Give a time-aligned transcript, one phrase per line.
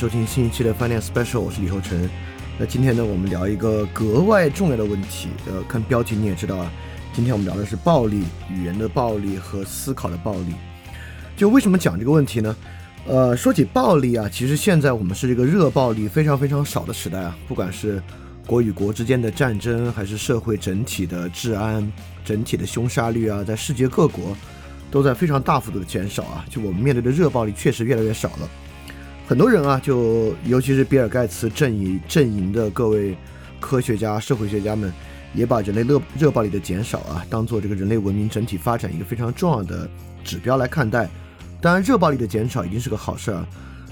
[0.00, 2.08] 收听新一期的 Finance Special，我是李厚成。
[2.58, 5.28] 那今天呢，我们聊一个格外重要的问题。
[5.46, 6.72] 呃，看标题你也知道啊，
[7.12, 10.54] 今天我们聊的是暴力、语言的暴力和思考的暴力。
[11.36, 12.56] 就为什么讲这个问题呢？
[13.06, 18.02] 呃，说起暴力啊，其实现在我们是这个热暴力非常非常少的时代啊，不管是
[18.46, 21.86] 国与国之间的战争，还是社会整体的治安、
[22.24, 24.34] 整体的凶杀率啊，在世界各国
[24.90, 26.42] 都在非常大幅度的减少啊。
[26.48, 28.48] 就我们面对的热暴力确实越来越少了。
[29.30, 33.16] 很多人啊，就尤其是比尔盖茨阵营阵营的各位
[33.60, 34.92] 科学家、社会学家们，
[35.32, 39.88] 也把人类热热暴力的减少啊，当做这个人类文明整体发展一个非常重要的
[40.24, 41.08] 指标来看待。
[41.60, 43.46] 当然，热暴力的减少一定是个好事儿，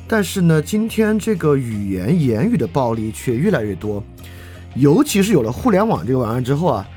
[0.09, 4.03] 但是呢，今天这个语言言语的暴力却越来越多，
[4.75, 6.89] 尤其是有了互联网这个玩意儿之后啊，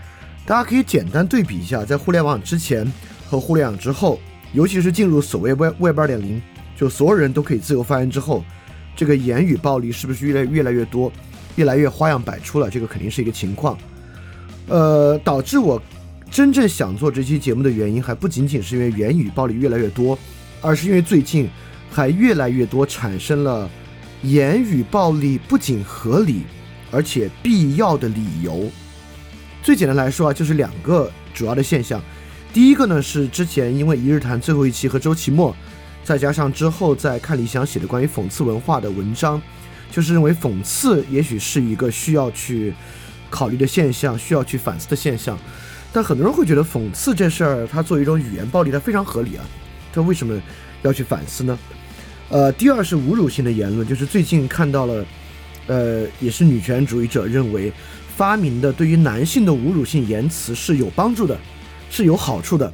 [0.48, 2.92] 大家可以简单对比一下，在互联网之前
[3.30, 4.20] 和互联网之后，
[4.52, 6.42] 尤其是进入所谓 Web Web 二点零。
[6.82, 8.44] 就所有人都可以自由发言之后，
[8.96, 11.14] 这个言语暴力是不是越来越来越多，
[11.56, 12.72] 越来越花样百出了？
[12.72, 13.78] 这个肯定是一个情况。
[14.68, 15.80] 呃，导致我
[16.32, 20.18] 真正想做这期节目的原因，还不仅仅是因为言语暴力越来越多，
[20.60, 21.48] 而是因为最近
[21.92, 23.70] 还越来越多产生了
[24.24, 26.42] 言语暴力不仅合理，
[26.90, 28.72] 而且必要的理由。
[29.62, 32.02] 最简单来说啊，就是两个主要的现象。
[32.52, 35.56] 第一个呢，是之前因为一日谈最后一期和周奇墨。
[36.04, 39.42] 再加上之后在看理想写的关于讽刺文化的文章，
[39.92, 42.74] 就是认为讽刺也许是一个需要去
[43.30, 45.38] 考虑的现象，需要去反思的现象。
[45.94, 49.46] 但很多人会觉得讽刺这事儿，它作为一种语言暴力，它非常合理啊。
[49.94, 50.42] 它为什么
[50.82, 51.60] 要去反思呢？
[52.30, 55.06] 呃，第二是侮辱性的言论，就是最近看到了，
[55.68, 57.72] 呃，也是女权主义者认为
[58.16, 61.38] 发明的对于男性的侮辱性言辞是有帮助的，
[61.90, 62.74] 是有好处的。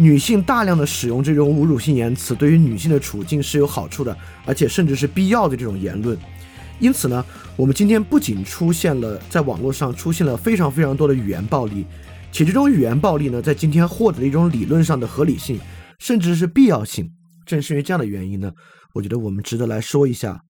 [0.00, 4.16] 女性大量的使用这种侮辱性言辞，对于女性的处境是有好处的，
[4.46, 6.16] 而且甚至是必要的这种言论。
[6.78, 7.24] 因此呢，
[7.56, 11.84] 我们今天不仅出现了在网络上出现了非常非常多的语言暴力，
[12.30, 15.58] 且这种语言暴力呢，在今天获得了一种理论上的合理性，
[15.98, 17.10] 甚至是必要性。
[17.44, 18.52] 正是因为这样的原因呢，
[18.94, 20.40] 我觉得我们值得来说一下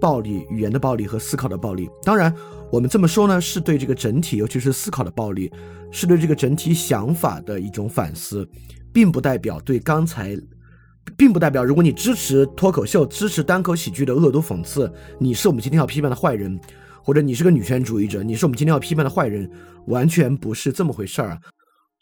[0.00, 1.90] 暴力、语言的暴力和思考的暴力。
[2.04, 2.32] 当然，
[2.70, 5.50] 我们这么说呢，是对这个整体，尤其是思考的暴力，
[5.90, 8.48] 是对这个整体想法的一种反思。
[8.94, 10.38] 并不代表对刚才，
[11.16, 16.58] 并不代表如果你支持脱口秀、支持单口喜剧的恶毒讽刺，你是我们今天要批判的坏人，
[17.02, 19.50] 或者你是个女权主义者，你是我们今天要批判的坏人，
[19.88, 21.38] 完全不是这么回事儿啊！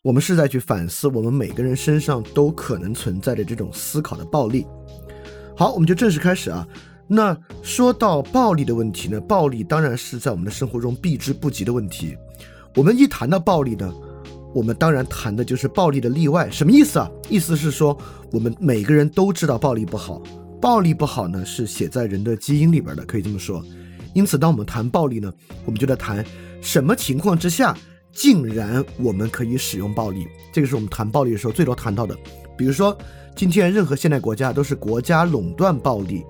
[0.03, 4.67] 我们是在去反思我们每个人身上都可能存在的这种思考的暴力。
[5.57, 6.69] 好，我们就正式开始啊。
[7.09, 12.19] 那说到暴力的问题呢，暴力当然是在我们的生活中避之不及的问题。
[12.77, 13.91] 我们一谈到暴力呢。
[14.55, 17.11] 我们当然谈的就是暴力的例外，什么意思啊？
[17.29, 17.97] 意思是说，
[18.31, 20.23] 我们每个人都知道暴力不好，
[20.61, 23.65] 暴力不好呢是写在人的基因里边的，可以这么说。
[24.15, 25.33] 因此，当我们谈暴力呢，
[25.65, 26.25] 我们就在谈
[26.61, 27.75] 什么情况之下，
[28.13, 30.29] 竟然我们可以使用暴力。
[30.53, 32.15] 这个是我们谈暴力的时候最多谈到的。
[32.55, 32.97] 比如说，
[33.35, 36.23] 今天任何现代国家都是国家垄断暴力，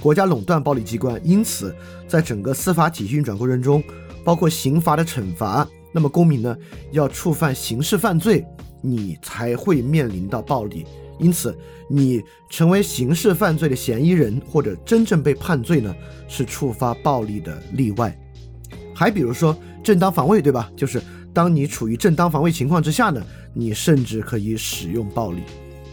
[0.00, 1.74] 国家垄断暴力机关，因此
[2.06, 3.82] 在整个司法体系运转过程中，
[4.22, 5.68] 包括刑罚的惩罚。
[5.94, 6.56] 那么公民呢，
[6.90, 8.44] 要触犯刑事犯罪，
[8.82, 10.84] 你才会面临到暴力。
[11.20, 11.56] 因此，
[11.88, 15.94] 你成为刑事犯罪的嫌疑人或者真正被判罪呢，
[16.26, 18.18] 是触发暴力的例外。
[18.92, 20.68] 还比如说正当防卫，对吧？
[20.74, 21.00] 就是
[21.32, 25.42] 当你处于正当防卫情况之下呢，你甚至可以使用暴力。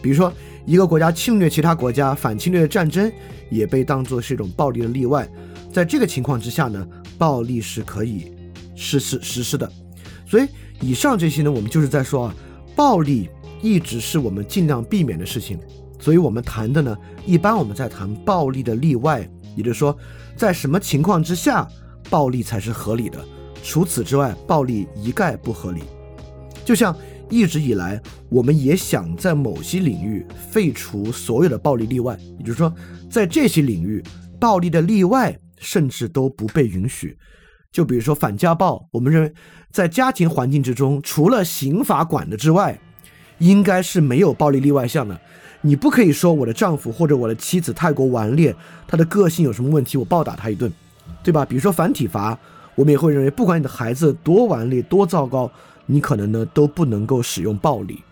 [0.02, 0.32] 比如说
[0.66, 3.10] 一个国家侵略其他国家，反侵略战争
[3.48, 5.28] 也被当作是一种暴力的例外。
[5.72, 6.84] 在这个情况之下呢，
[7.16, 8.32] 暴力是可以
[8.74, 9.70] 实施实施的。
[10.26, 10.46] 所以，
[10.80, 12.34] 以上这些呢，我们就是在说啊，
[12.74, 13.28] 暴力
[13.60, 15.58] 一直是我们尽量避免的事情。
[16.00, 19.96] 所以我们谈的呢，一般我们在谈暴力的例外，也就是说，
[20.36, 21.68] 在什么情况之下，
[22.10, 23.24] 暴力才是合理的。
[23.62, 25.82] 除此之外，暴力一概不合理。
[26.64, 26.96] 就像
[27.30, 32.74] 一直以来，我们也想在某些领域废除所有的暴力例外，也就是说，
[33.08, 34.02] 在这些领域，
[34.40, 37.16] 暴力的例外甚至都不被允许。
[37.72, 39.32] 就比如说反家暴，我们认为
[39.70, 42.78] 在家庭环境之中，除了刑法管的之外，
[43.38, 45.18] 应该是没有暴力例外项的。
[45.62, 48.54] 你不可以说我的丈夫或者我的妻子太过顽劣，
[48.86, 50.70] 他的个性有什么问题，我暴打他一顿，
[51.22, 51.44] 对吧？
[51.44, 52.38] 比如说反体罚，
[52.74, 55.50] 我们也会认为，不管你的孩子多顽劣、多糟糕，
[55.86, 58.02] 你可能呢都不能够使用暴力。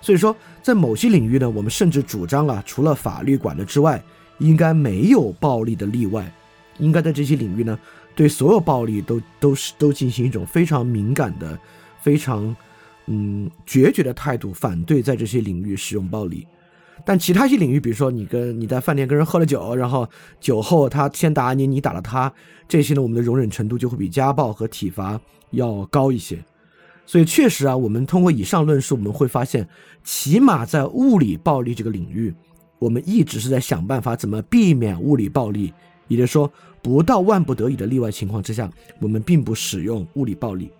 [0.00, 4.00] 所以说，在某些领域呢，我们甚至主张啊，除了法律管的之外，
[4.38, 6.32] 应该没有暴力的例外，
[6.78, 7.76] 应该在这些领域呢。
[8.18, 11.56] 对所有暴力都都是都进行一种非常敏感的、
[12.02, 12.54] 非常
[13.06, 16.44] 嗯决绝的态度，反对在这些领域使用暴力。
[17.06, 20.04] 但其他一些领域，比如说你跟你在饭店跟人喝了酒，然后
[20.40, 22.32] 酒后他先打你，你打了他，
[22.66, 25.20] 这些呢，我们的容忍程度就会比家暴和体罚
[25.52, 26.44] 要高一些。
[27.06, 29.68] 所以确实啊，我们通过以上论述，我们会发现，
[30.02, 32.34] 起码在物理暴力这个领域，
[32.80, 35.72] 我们一直是在想办法怎么避免物理暴力，
[36.08, 36.52] 也就是说，
[36.82, 40.70] 不到万不得已的例外情况之下，我们并不使用物理暴力。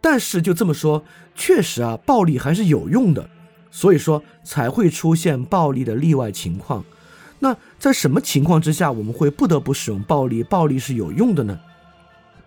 [0.00, 1.02] 但是就这么说，
[1.34, 3.28] 确实啊，暴力还是有用的。
[3.70, 6.84] 所以说才会出现暴力的例外情况。
[7.40, 10.44] 那在什么情况之下我们会不得不使用暴力？
[10.44, 11.58] 暴力是有用的呢？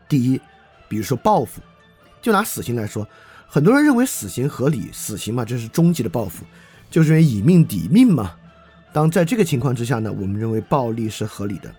[0.08, 0.40] 第一，
[0.88, 1.60] 比如说报复，
[2.22, 3.06] 就拿死刑来说，
[3.46, 6.46] 很多人认为死刑合理，死刑嘛，这是终极的报复，
[6.90, 8.32] 就是因为以命抵命嘛。
[8.94, 11.70] 当在这个情况之下呢，我们认为暴力是合理的。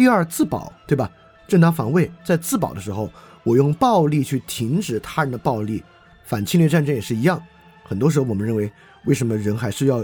[0.00, 1.10] 第二，自保，对吧？
[1.46, 3.12] 正当防卫，在自保的时候，
[3.42, 5.84] 我用暴力去停止他人的暴力，
[6.24, 7.38] 反侵略战争也是一样。
[7.84, 8.72] 很多时候，我们认为，
[9.04, 10.00] 为什么人还是要，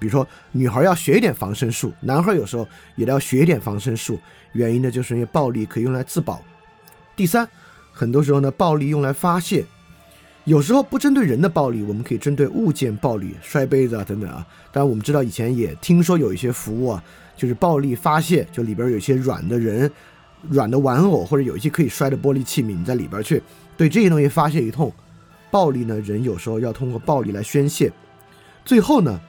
[0.00, 2.66] 比如说，女孩要学一点防身术，男孩有时候
[2.96, 4.18] 也要学一点防身术。
[4.50, 6.42] 原因呢，就是因为暴力可以用来自保。
[7.14, 7.48] 第三，
[7.92, 9.64] 很多时候呢，暴力用来发泄。
[10.42, 14.44] 有时候不针对人的暴力，我们可以针对物件暴力，摔杯子啊等等啊。
[14.72, 17.04] 当然，我们知道以前也听说有一些服务啊，
[17.36, 19.90] 就是暴力发泄，就里边有一些软的人、
[20.48, 23.42] 软的玩偶，或者有一些可以摔的玻璃器皿，在里边去
[23.76, 24.92] 对这些东西发泄一通。
[25.50, 27.92] 暴力呢，人有时候要通过暴力来宣泄。
[28.64, 29.20] 最后呢，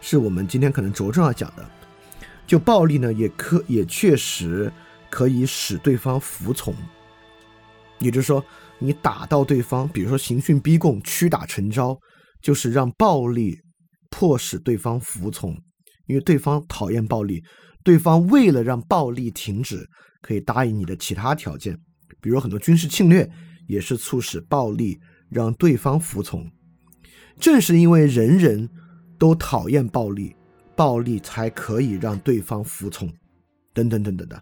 [0.00, 1.68] 是我们今天可能着重要讲的，
[2.46, 4.72] 就暴力呢，也可也确实
[5.10, 6.74] 可以使对方服从。
[7.98, 8.44] 也就是说，
[8.78, 11.98] 你打到对方，比如说刑讯逼供、屈打成招，
[12.42, 13.58] 就是让暴力
[14.10, 15.56] 迫使对方服从，
[16.06, 17.42] 因为对方讨厌暴力，
[17.82, 19.88] 对方为了让暴力停止，
[20.20, 21.78] 可以答应你的其他条件，
[22.20, 23.30] 比如很多军事侵略。
[23.66, 26.46] 也是促使暴力让对方服从，
[27.40, 28.68] 正是因为人人
[29.18, 30.36] 都讨厌暴力，
[30.76, 33.10] 暴力才可以让对方服从，
[33.72, 34.38] 等等等等的。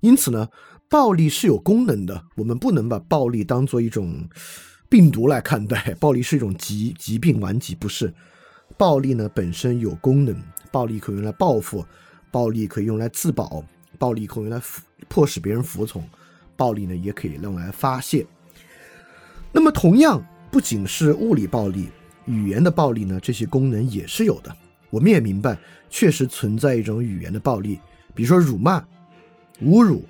[0.00, 0.46] 因此呢，
[0.88, 4.28] 暴力是有功能的，我们不能把暴力当做一种
[4.88, 8.14] 病毒来看待， 暴力是一种疾疾病顽疾，不是。
[8.78, 10.40] 暴力呢本身有功能，
[10.72, 11.86] 暴力可以用来报复，
[12.30, 13.62] 暴力可以用来自保，
[13.98, 14.60] 暴力可以用来
[15.08, 16.02] 迫使别人服从，
[16.56, 18.26] 暴力呢也可以用来发泄。
[19.52, 21.90] 那么，同样不仅是物理暴力，
[22.24, 24.56] 语言的暴力呢，这些功能也是有的。
[24.88, 25.58] 我们也明白，
[25.90, 27.78] 确实存在一种语言的暴力，
[28.14, 28.82] 比如说辱骂、
[29.62, 30.04] 侮辱、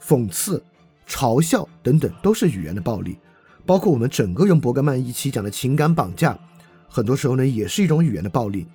[0.00, 0.62] 讽刺、
[1.08, 3.18] 嘲笑等等，都是语言的暴力。
[3.64, 6.38] 包括我们整个用伯格曼一期讲的情感绑架，
[6.88, 8.66] 很多时候呢，也是一种语言的暴力。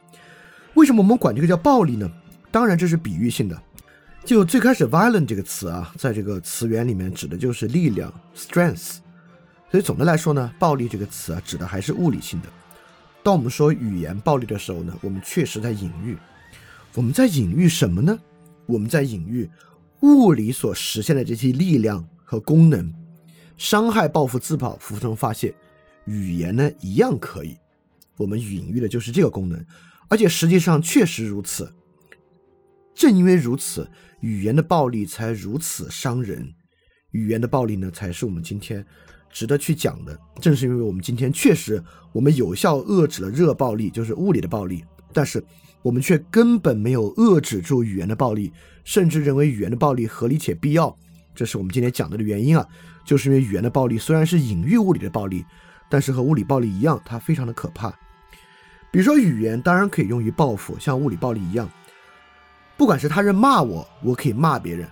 [0.81, 2.11] 为什么我们管这个叫暴力呢？
[2.49, 3.61] 当然，这是比喻性的。
[4.25, 8.95] 就最开始 “violent” 这个词啊，在这个词源里面指的就是力量 （strength）。
[9.69, 12.47] 所以总的来说呢，暴力这个词啊，指的还是物理性的。
[13.21, 16.17] 当我们说语言暴力的时候呢，我们确实在隐喻。
[16.95, 18.17] 我们在隐喻什么呢？
[18.65, 19.47] 我们在隐喻
[19.99, 22.91] 物理所实现的这些力量和功能，
[23.55, 25.53] 伤害、报复、自保、服从、发泄，
[26.05, 27.55] 语言呢一样可以。
[28.17, 29.63] 我们隐喻的就是这个功能，
[30.11, 31.73] 而且实际上确实如此。
[32.93, 33.89] 正因为如此，
[34.19, 36.53] 语言的暴力才如此伤人。
[37.11, 38.85] 语言的暴力呢，才是我们今天。
[39.33, 45.41] 值得去讲的，正是因为我们今天确实，我们有效遏制了热暴力，就是物理的暴力，但是
[45.81, 48.51] 我们却根本没有遏制住语言的暴力，
[48.83, 50.93] 甚至认为语言的暴力合理且必要。
[51.33, 52.67] 这是我们今天讲的的原因啊，
[53.05, 55.45] 就是因为语言的暴力虽然是隐喻物理的暴力，
[55.89, 57.97] 但是和物理暴力一样，它非常的可怕。
[58.91, 61.69] 比如说，语言当然可以用于报复，像物理暴力一样，
[62.77, 64.87] 不管是他人骂我，我可以骂别人。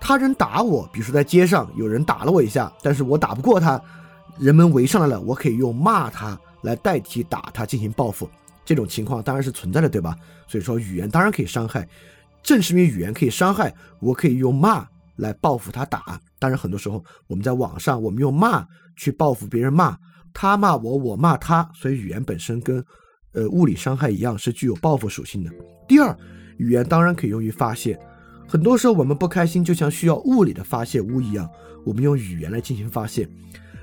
[0.00, 3.80] 他人打我，比如说在街上有人打了我一下，但是我打不过他，
[4.38, 8.28] 人们围上来了，我可以用骂他来代替打他进行报复。
[8.64, 10.16] 这种情况当然是存在的，对吧？
[10.48, 11.88] 所以说语言当然可以伤害，
[12.42, 14.86] 正是因为语言可以伤害，我可以用骂
[15.16, 16.20] 来报复他打。
[16.38, 19.96] 当然很多时候我们在网上，我们用骂去报复别人骂
[20.34, 22.84] 他骂我，我骂他，所以语言本身跟
[23.36, 25.50] 呃物理伤害一样是具有报复属性的。
[25.86, 26.16] 第二，
[26.56, 27.96] 语言当然可以用于发泄。
[28.48, 31.48] 很多时候我们不开心，就像需要物理的发泄物一样，
[31.84, 33.28] 我们用语言来进行发泄。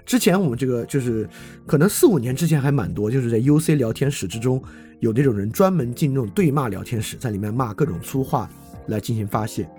[0.05, 1.29] 之前我们这个就是
[1.65, 4.61] 可能四五年之前还蛮多，就是在 UC 聊天室之中
[4.99, 8.49] 有那种人专门进那种对骂聊天室，在里面骂各种粗话
[8.87, 9.69] 来进行发泄。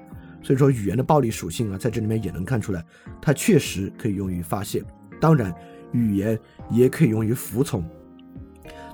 [0.42, 2.84] 所以说语言的暴力属性啊，在这里面也能看出来，
[3.20, 4.84] 它确实可以用于发泄。
[5.20, 5.54] 当然，
[5.92, 6.38] 语言
[6.70, 7.82] 也可以用于服从。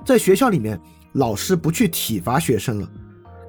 [0.05, 0.79] 在学校里面，
[1.13, 2.89] 老师不去体罚学生了。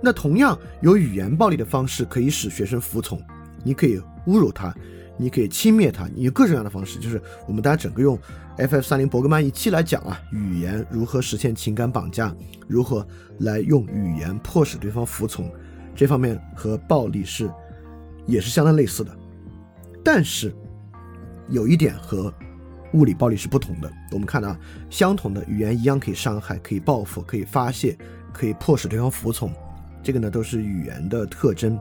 [0.03, 3.21] 那同样有语言暴力的方式可以使学生服从，
[3.65, 4.75] 你可以侮辱他，
[5.17, 6.99] 你可以轻蔑他，你有各种各样的方式。
[6.99, 8.19] 就是我们大家整个用
[8.59, 12.35] FF 三零伯格曼一期来讲啊，语言如何实现情感绑架，
[12.67, 13.07] 如何
[13.39, 15.51] 来用语言迫使对方服从，
[15.95, 17.49] 这方面和暴力是
[18.27, 19.17] 也是相当类似的。
[20.05, 20.53] 但是
[21.49, 22.35] 有一点和
[22.93, 23.91] 物理暴力是不同的。
[24.11, 24.57] 我们看到，
[24.91, 27.97] 相同的语言一样可以伤害、可以报复、可以发泄、
[28.33, 29.53] 可以迫使对方服从，
[30.03, 31.79] 这个呢都是语言的特征。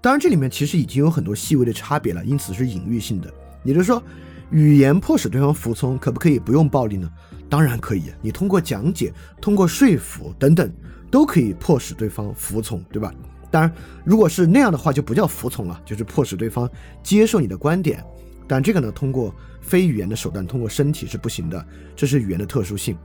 [0.00, 3.32] 当然，这里面其实已经有很多细微的差别了，因此是隐喻性的。
[3.64, 4.02] 也就是说，
[4.50, 7.10] 语言迫使对方服从，可不可以不用暴力呢？
[7.50, 10.72] 当然可以，你通过讲解、通过说服等等，
[11.10, 13.12] 都可以迫使对方服从，对吧？
[13.50, 13.72] 当然，
[14.04, 16.70] 如果是那样的话，就不叫服从了，就是迫使对方
[17.02, 18.04] 接受你的观点。
[18.46, 19.34] 但这个呢，通过
[19.68, 22.96] 非语言的手段，通过身体是不行的，这是语言的特殊性。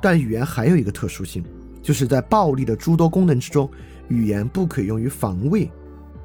[0.00, 1.44] 但语言还有一个特殊性，
[1.82, 3.70] 就是在暴力的诸多功能之中，
[4.08, 5.70] 语言不可以用于防卫。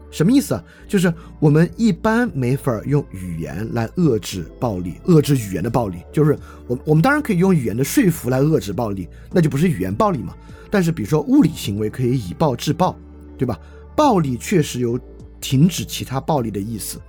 [0.10, 0.64] 什么意思啊？
[0.90, 6.04] 就是我们一般没法用语言来遏制暴力，遏制语言的暴力。
[6.12, 10.36] 就是我我们当然可以用语言的说服来遏制暴力，那就不是语言暴力嘛。
[10.70, 12.94] 但是比如说物理行为可以以暴制暴，
[13.38, 13.58] 对吧？
[13.96, 15.00] 暴力确实有
[15.40, 17.00] 停止其他暴力的意思。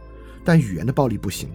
[0.45, 1.49] 但语言的暴力不行，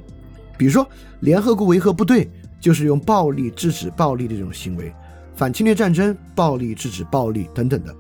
[0.58, 0.88] 比如说
[1.20, 4.94] 联合国维和部队就是用暴力制止暴力的这种行为，
[5.36, 7.96] 反侵略战争暴力制止暴力等等的，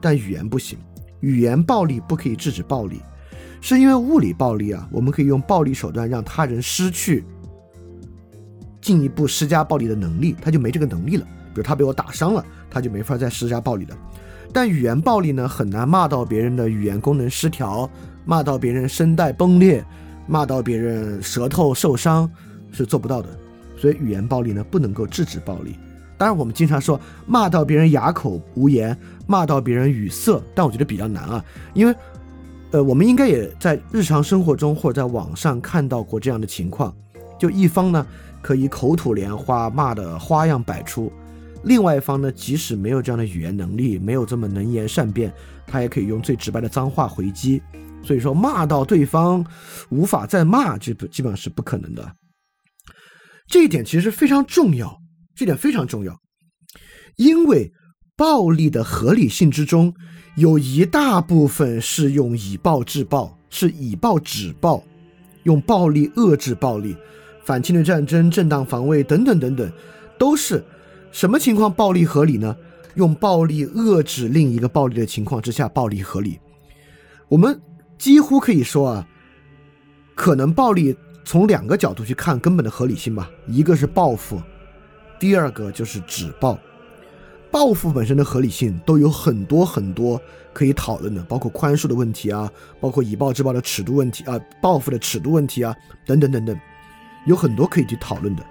[0.00, 0.78] 但语言不行，
[1.20, 3.00] 语言暴力不可以制止暴力，
[3.60, 7.24] 是因为物理暴力啊，我们可以用暴力手段让他人失去
[8.82, 11.26] 进一步施加暴力的能力，他就没这个能力了。
[11.54, 13.96] 比如他被我打伤了，他就没法再施加暴力了。
[14.52, 17.88] 但语言暴力呢，很难骂到别人的语言功能失调，
[18.26, 19.82] 骂到别人声带崩裂。
[20.26, 22.30] 骂到别人舌头受伤
[22.70, 23.28] 是做不到的，
[23.76, 25.76] 所以语言暴力呢不能够制止暴力。
[26.16, 31.94] 当然，我们经常说骂到别人哑口无言，骂到别人语塞，但我觉得比较难啊，因为，
[32.70, 36.94] 呃，我们应该也在日常生活中或者在网上看到过这样的情况，
[37.38, 38.06] 就一方呢
[38.40, 41.12] 可以口吐莲花，骂的花样百出，
[41.64, 45.32] 另外一方呢即使没有这样的语言能力，没有这么能言善辩，
[45.66, 47.60] 他也可以用最直白的脏话回击。
[48.04, 49.44] 所以说骂到对方
[49.88, 52.14] 无法再骂，这基本上是不可能的。
[53.46, 54.98] 这一点其实非常重要，
[55.34, 56.18] 这点非常重要，
[57.16, 57.70] 因为
[58.16, 59.92] 暴力的合理性之中
[60.36, 64.82] 有一大部分是用以暴制暴，是以暴止暴，
[65.42, 66.96] 用暴力遏制暴力，
[67.44, 69.70] 反侵略战争、正当防卫等等等等，
[70.18, 70.64] 都是
[71.12, 72.56] 什么情况暴力合理呢？
[72.94, 76.38] 用暴力遏制另一个暴力的情况之下，暴力合理。
[77.28, 77.60] 我们。
[77.96, 79.06] 几乎可以说啊，
[80.14, 84.42] 可能暴力从两个角度去看根本的合理性吧，一个是报复，
[85.18, 86.58] 第二个就是止暴。
[87.50, 90.20] 报复本身的合理性都有很多很多
[90.52, 95.74] 可以讨论的，包括宽恕的问题啊，包括以暴制暴的尺度问题啊，报复的尺度问题啊，
[96.04, 96.58] 等等等等，
[97.26, 98.44] 有很多可以去讨论的。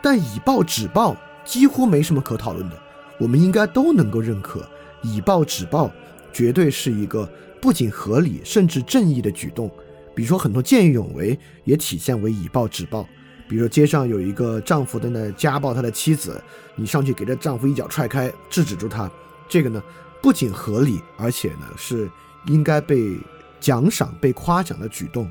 [0.00, 2.76] 但以暴止暴几乎没什么可讨论的，
[3.18, 4.64] 我们应该都能够认可，
[5.02, 5.90] 以暴止暴
[6.32, 7.28] 绝对是一个。
[7.60, 9.70] 不仅合理，甚至正义的举动，
[10.14, 13.06] 比如说很多见义勇为也体现为以暴制暴。
[13.48, 16.40] 比如说街上有一个丈夫在那家暴他的妻子，
[16.74, 19.10] 你上去给这丈夫一脚踹开，制止住他，
[19.48, 19.82] 这个呢
[20.20, 22.10] 不仅合理，而且呢是
[22.46, 23.16] 应该被
[23.60, 25.30] 奖赏、被夸奖的举动，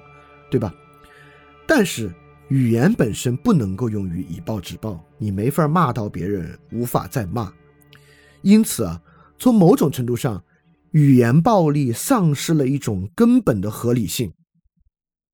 [0.50, 0.74] 对吧？
[1.68, 2.10] 但是
[2.48, 7.52] 语言本身不能够用于以暴制暴，你没法骂到别人无法再骂。
[8.42, 9.02] 因此啊，
[9.38, 10.44] 从某种程度上。
[10.96, 14.32] 语言暴力丧失了一种根本的合理性，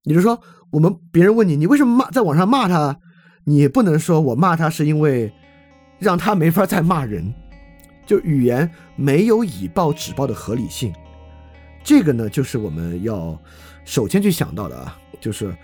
[0.06, 0.42] 也就是说，
[0.72, 3.00] 我们别人问你，你为什么骂在网上骂他，
[3.44, 5.32] 你不能说我骂他是因为
[6.00, 7.32] 让他没法再骂人，
[8.08, 10.92] 就语言没有以暴止暴的合理性。
[11.84, 13.40] 这个呢，就是我们要
[13.86, 15.56] 首先去想到的啊，就是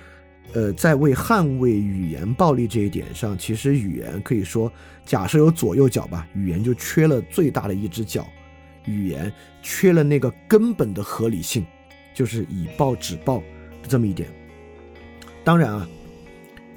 [0.54, 4.72] 呃，在为捍卫语言暴力这一点上，其实语言可以说，
[5.08, 8.28] 假设有左右脚吧，语言就缺了最大的一只脚。
[8.88, 11.66] 语言缺了那个根本的合理性，
[12.16, 13.44] 就是以暴止暴
[13.88, 14.28] 这么一点。
[15.44, 15.88] 当然啊，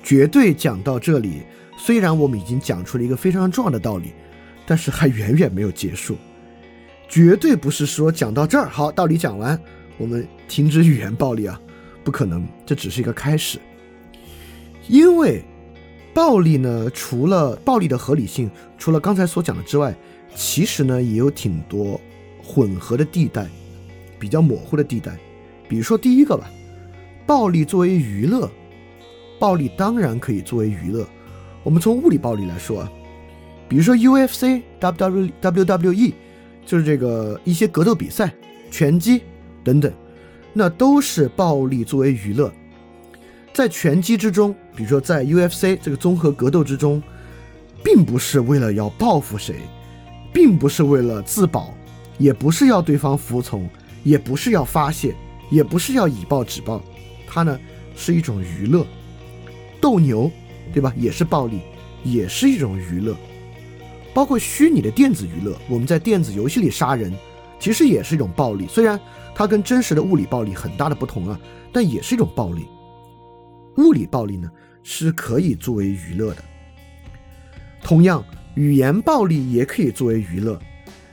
[0.02, 1.42] 绝对讲到这里，
[1.78, 4.12] 虽然我们已经讲出了一个非常重要的道理，
[4.66, 6.16] 但是还远远没有结束。
[7.08, 9.60] 绝对不是说讲到这儿好，道理讲完，
[9.96, 11.60] 我们停止语言暴力啊，
[12.04, 13.58] 不可能，这只是一个开始。
[14.88, 15.42] 因为
[16.12, 19.94] 暴力呢，除了暴力的合理性，除了刚才所讲的之外。
[20.34, 22.00] 其实呢，也有挺多
[22.42, 23.46] 混合的地带，
[24.18, 25.16] 比较模糊的地带。
[25.68, 26.50] 比如说第一个吧，
[27.26, 28.50] 暴力作为娱乐，
[29.38, 31.06] 暴力当然可以作为娱乐。
[31.62, 32.92] 我们从物理暴力来说啊，
[33.68, 36.12] 比如说 UFC、W WWE，
[36.64, 38.32] 就是这个一些格斗比赛、
[38.70, 39.22] 拳击
[39.62, 39.92] 等等，
[40.52, 42.50] 那都是暴力作为娱乐。
[43.52, 47.02] 在拳击之中，比如说在 UFC 这个综合格斗之中，
[47.84, 49.56] 并不是为了要报复谁，
[50.32, 51.74] 并不是为了自保，
[52.18, 53.68] 也不是要对方服从，
[54.02, 55.14] 也不是要发泄，
[55.50, 56.80] 也不是要以暴制暴，
[57.26, 57.58] 它呢
[57.96, 58.86] 是一种娱乐。
[59.80, 60.30] 斗牛，
[60.72, 60.92] 对吧？
[60.96, 61.60] 也是暴力，
[62.04, 63.16] 也是一种娱乐。
[64.12, 67.14] 包括虚拟的电子娱乐，我们在电子游戏里杀人，
[67.58, 68.66] 其实也是一种暴力。
[68.66, 68.98] 虽然
[69.34, 71.40] 它跟真实的物理暴力很大的不同啊，
[71.72, 72.66] 但也是一种暴力。
[73.76, 74.50] 物理暴力呢
[74.82, 76.44] 是可以作为娱乐的。
[77.82, 78.22] 同样，
[78.54, 80.58] 语言暴力也可以作为娱乐。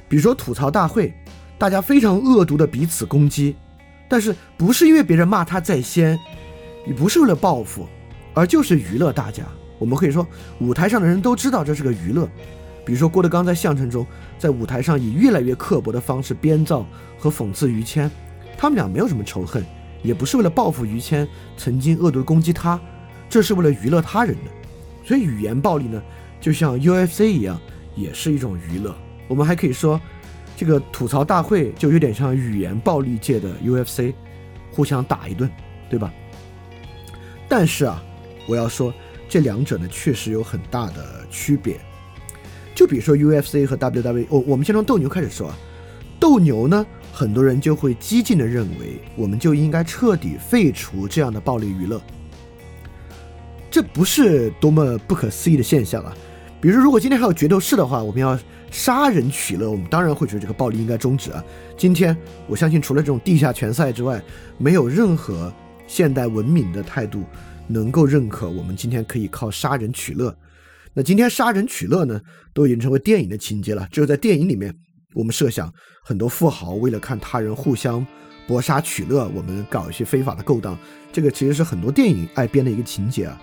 [0.08, 1.14] 比如说吐槽大会，
[1.58, 3.56] 大家非常恶毒的彼此攻击，
[4.08, 6.18] 但是不是因为别人骂他在先，
[6.86, 7.88] 也不是为了报复，
[8.34, 9.44] 而就是娱乐大家。
[9.80, 10.26] 我们可以说，
[10.60, 12.28] 舞台上的人都知道这是个娱乐。
[12.86, 14.08] 比如说郭德纲在相声中，
[14.40, 16.86] 在舞台上以越来越刻薄的方式编造
[17.20, 18.10] 和讽刺于谦，
[18.58, 19.64] 他们俩没有什么仇恨，
[20.02, 21.28] 也不是为了报复于谦
[21.58, 22.80] 曾经恶毒攻击他，
[23.30, 24.52] 这是为了娱乐他人的。
[25.04, 26.02] 所以语言暴力呢，
[26.40, 27.60] 就像 UFC 一样，
[27.96, 28.96] 也是一种娱乐。
[29.28, 30.00] 我们还可以说，
[30.56, 34.14] 这个吐槽大会就有点像语言暴力界的 UFC，
[34.72, 35.50] 互相打一顿，
[35.90, 36.14] 对吧？
[37.50, 38.04] 但是啊，
[38.48, 38.94] 我要说
[39.28, 41.80] 这两者呢，确实有很大的区别。
[42.76, 45.58] 就比如说 UFC 和 WWE，我我们先从斗牛开始说啊。
[46.20, 52.02] 斗牛呢，很多人就会激进的认为，我们就应该彻底废除这样的暴力娱乐。
[53.78, 56.12] 这不是多么不可思议的现象啊！
[56.60, 58.36] 比如，如果今天还有决斗士的话，我们要
[58.72, 61.44] 杀人取乐，我们当然会觉得这个暴力应该终止啊。
[61.78, 64.20] 今天，我相信除了这种地下拳赛之外，
[64.58, 65.54] 没有任何
[65.86, 67.24] 现代文明的态度
[67.68, 70.36] 能够认可我们今天可以靠杀人取乐。
[70.96, 72.20] 那今天杀人取乐呢，
[72.56, 73.88] 都已经成为电影的情节了。
[73.92, 74.76] 只有在电影里面，
[75.14, 75.72] 我们设想
[76.04, 78.04] 很多富豪为了看他人互相
[78.48, 80.76] 搏杀取乐，我们搞一些非法的勾当。
[81.14, 83.40] 这个其实是很多电影爱编的一个情节啊。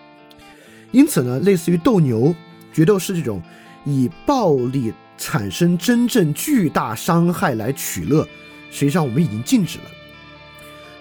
[0.94, 2.32] 因此呢，类似于斗牛、
[2.72, 3.42] 决斗士这种
[3.84, 8.24] 以暴力产生真正巨大伤害来取乐，
[8.70, 9.84] 实际上我们已经禁止了。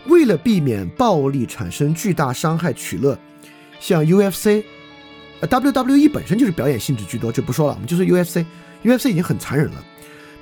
[0.08, 3.18] 为了避免暴力产生巨大伤害取乐，
[3.80, 4.64] 像 UFC。
[5.42, 7.74] WWE 本身就是表演性质居多，就不说了。
[7.74, 9.86] 我们就是 UFC，UFC 已经很残忍了。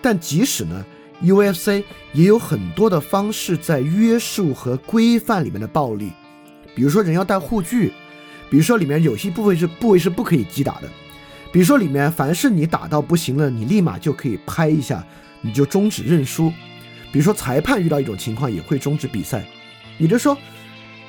[0.01, 0.85] 但即使呢
[1.23, 1.83] ，UFC
[2.13, 6.11] 也有很多的方式在约束和规范里面的暴力，
[6.75, 7.91] 比如说人要戴护具，
[8.51, 10.89] 比如说里面有些部位是部位是不可以击打的，
[11.53, 15.01] 比如说里面凡是你打到不行了，你立马就可以拍一下，
[15.39, 16.49] 你就终止认输。
[17.13, 19.45] 比如说裁判遇到一种情况也会终止比赛。
[19.97, 20.37] 也就是说，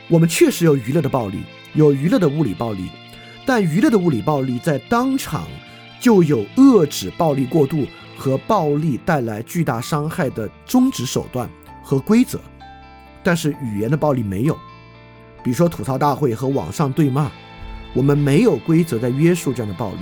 [0.07, 1.41] 我们确实有娱乐的暴力，
[1.75, 2.89] 有娱乐的物理暴力。
[3.45, 5.49] 但娱乐的物理暴力在当场
[5.99, 7.85] 就有遏制暴力过度
[8.17, 11.51] 和暴力带来巨大伤害的终止手段
[11.83, 12.41] 和规则，
[13.25, 14.57] 但是语言的暴力没有。
[15.43, 17.31] 比如说吐槽大会和网上对骂，
[17.95, 20.01] 我们没有规则在约束这样的暴力，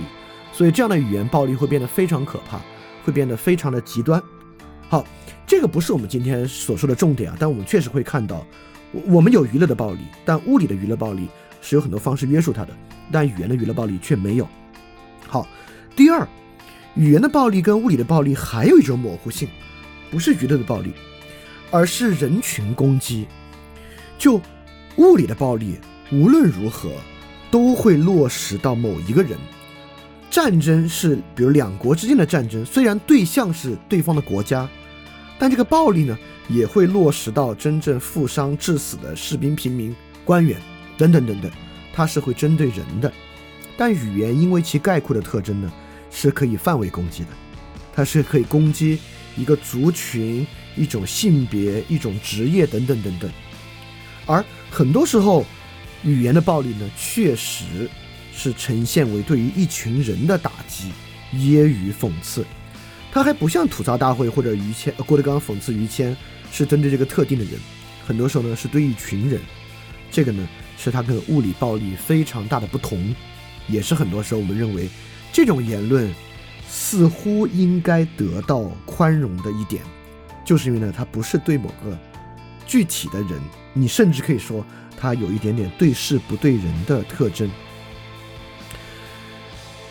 [0.51, 2.59] 所以这样的语言暴力会变得非常可怕，
[3.03, 4.21] 会变得非常的极端。
[4.89, 5.05] 好，
[5.45, 8.45] 这个不是我们今天所说的重点啊，但我们确实会看到，
[9.07, 11.27] 我们有娱乐的暴力，但物理的娱乐暴力。
[11.63, 12.75] 是有很多方式约束它的，
[13.11, 14.47] 但语言的娱乐暴力却没有。
[15.27, 15.47] 好，
[15.95, 16.27] 第二，
[16.95, 19.47] 语言的暴力跟物理的暴力还有一种模糊性，
[20.09, 20.91] 不是娱乐的暴力，
[21.69, 23.27] 而是人群攻击。
[24.17, 24.41] 就
[24.97, 25.75] 物理的暴力，
[26.11, 26.91] 无论如何
[27.49, 29.37] 都会落实到某一个人。
[30.29, 34.69] 战争是比如两国之间的战争，虽然对象是对方的国家，
[35.37, 40.57] 但这个暴力呢，也会落实到真正负伤致死的士兵、平民、官员。
[40.97, 41.49] 等等等等，
[41.91, 43.11] 它是会针对人的，
[43.75, 45.71] 但语言因为其概括的特征呢，
[46.11, 47.29] 是可以范围攻击的，
[47.95, 48.99] 它是可以攻击
[49.35, 53.31] 一个族群、一种性别、一种职业等等等等。
[54.27, 55.45] 而很多时候，
[56.01, 57.87] 语言的暴力呢，确实
[58.33, 60.91] 是呈现为对于一群人的打击、
[61.33, 62.43] 揶揄、讽刺。
[63.11, 66.17] 它还不像吐槽大会或者于谦、郭德纲讽刺于谦
[66.51, 67.53] 是针对这个特定的人，
[68.07, 69.39] 很多时候呢是对一群人。
[70.09, 70.47] 这个呢。
[70.83, 73.13] 是它跟物理暴力非常大的不同，
[73.67, 74.89] 也是很多时候我们认为
[75.31, 76.11] 这种言论
[76.67, 79.83] 似乎应该得到宽容的一点，
[80.43, 81.95] 就是因为呢，它不是对某个
[82.65, 83.39] 具体的人，
[83.73, 84.65] 你甚至可以说
[84.97, 87.49] 它有一点点对事不对人的特征。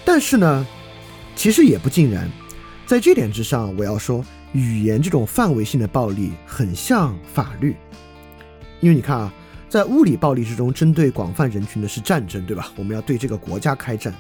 [0.04, 0.66] 但是呢，
[1.36, 2.30] 其实也不尽然，
[2.86, 7.76] 在这点之上，我要说，语言这种范围性的暴力很像法律，
[8.80, 9.32] 因为你看啊。
[9.68, 12.72] 在物理暴力之中，针对广泛人群的是战争，对吧？
[12.74, 14.12] 我们要对这个国家开战。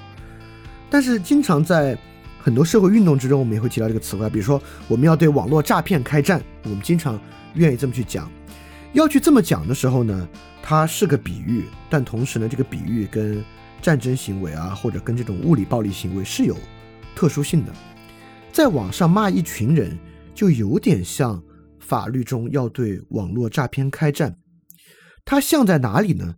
[0.88, 1.98] 但是，经常在
[2.38, 7.20] 很多社会运动之中，我们也会提到这个词汇，比如说我们要对网络诈骗开战，我们经常
[7.54, 8.30] 愿意这么去讲。
[8.92, 10.28] 要去这么讲的时候呢，
[10.62, 13.42] 它是个比喻，但同时呢，这个比喻跟
[13.80, 16.56] 战争行为啊，或者跟这种物理暴力行为是有
[17.14, 17.72] 特殊性的。
[18.52, 19.96] 在网上骂一群人，
[20.34, 21.40] 就有点像
[21.78, 24.36] 法律中要对网络诈骗开战。
[25.24, 26.34] 它像在哪里呢？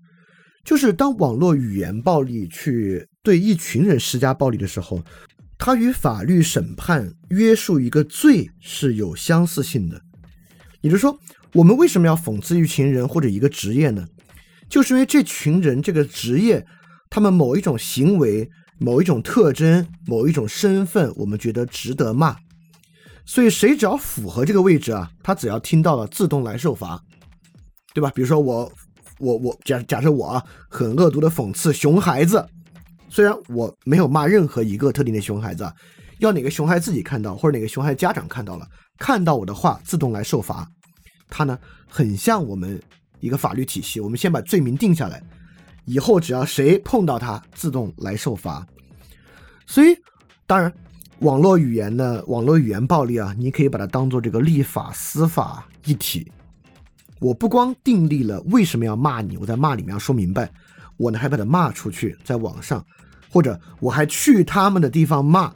[0.62, 5.02] 就是当网络语言暴力去对一群人施加暴力的时候，
[5.56, 10.00] 它与法律审判约束一个罪是有相似性的。
[10.82, 11.18] 也就是说，
[11.54, 14.06] 我们为什么要讽刺一群人或者一个职业呢？
[14.68, 16.66] 就是因为这群人这个职业，
[17.10, 22.36] 他们某一种行为、某一种特征、某一种身份，我们觉得值得骂。
[23.24, 27.02] 所以谁只要符合这个位置啊，他只要听到了，自动来受罚，
[27.94, 28.10] 对吧？
[28.14, 28.72] 比如说我。
[29.18, 32.44] 我我假假设我啊很恶毒的讽刺熊孩子，
[33.08, 35.72] 虽然我没有骂任何一个特定的熊孩子，
[36.18, 38.66] 要哪个熊孩子自己看到，或者哪个熊孩子家长看到了，
[38.98, 40.68] 看到我的话自动来受罚，
[41.34, 42.80] 它呢很像我们
[43.20, 45.22] 一个法律体系，我们先把罪名定下来，
[45.86, 48.66] 以后只要谁碰到它，自动来受罚。
[49.66, 49.96] 所以
[50.46, 50.70] 当然，
[51.20, 56.30] 网络语言呢，网络语言暴力啊，你可以把它当做这个立法司法一体。
[57.20, 60.50] 我不光订立了为什么要骂你，我在骂里面要说明白，
[60.96, 62.84] 我呢还把它骂出去，在网上，
[63.30, 65.54] 或者我还去他们的地方骂，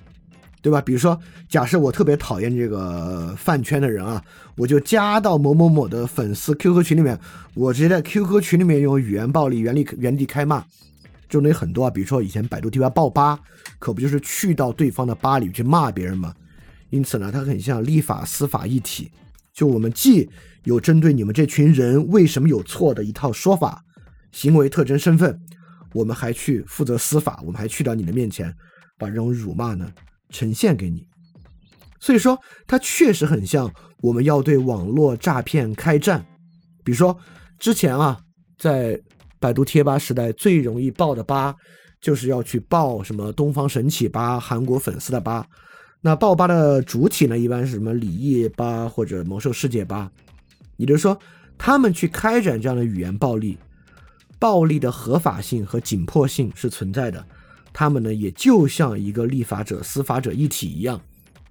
[0.67, 0.81] 对吧？
[0.81, 1.17] 比如说，
[1.49, 4.21] 假设我特别讨厌这个饭圈的人啊，
[4.57, 7.17] 我就加到某某某的粉丝 QQ 群里面，
[7.55, 10.59] 我直接在 QQ 群里面用语言暴力原力原地开骂，
[11.29, 11.91] 这种东西很多啊。
[11.91, 13.39] 比如说以前百度贴吧爆吧，
[13.79, 16.35] 可不就是去到对方的吧里去骂别人吗？
[16.91, 19.09] 因此呢，它很像立法司法一体，
[19.55, 20.29] 就我们既
[20.65, 23.85] 有针对你们这群人为什么有错的一套说法、
[24.33, 25.41] 行为特征、身份，
[25.93, 28.53] 我们还去负责司法，我们还去到你的面前，
[28.99, 29.89] 把这种辱骂呢
[30.37, 31.09] 呈现给你。
[31.99, 33.73] 所以说，它确实很像
[34.03, 36.23] 我们要对网络诈骗开战。
[36.85, 37.17] 比如说，
[37.59, 38.21] 之前啊，
[38.59, 39.01] 在
[39.41, 41.55] 百度贴吧时代最容易爆的吧，
[42.03, 45.47] 就是要去爆什么东方神起吧、韩国粉丝的吧。
[46.03, 50.13] 那爆吧的主体呢，一般是什么李毅吧或者魔兽世界吧。
[50.77, 51.19] 也就是说，
[51.57, 53.57] 他们去开展这样的语言暴力，
[54.39, 57.27] 暴力的合法性和紧迫性是存在的。
[57.79, 60.99] 他们呢，也就像一个立法者、司法者一体一样，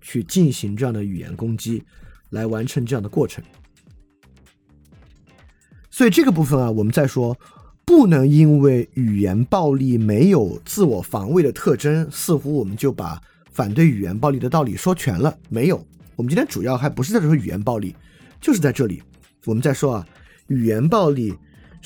[0.01, 1.83] 去进行这样的语言攻击，
[2.31, 3.43] 来完成这样的过程。
[5.91, 7.37] 所以这个部分啊，我们再说，
[7.85, 15.37] 不能因为语言暴力没有自我防卫的特征，似乎我们就把反对语言暴力的道理说全了。
[15.47, 15.77] 没有，
[16.15, 17.95] 我们今天主要还不是在说语言暴力，
[18.41, 19.03] 就是在这里。
[19.45, 20.07] 我们再说啊，
[20.47, 21.35] 语言暴力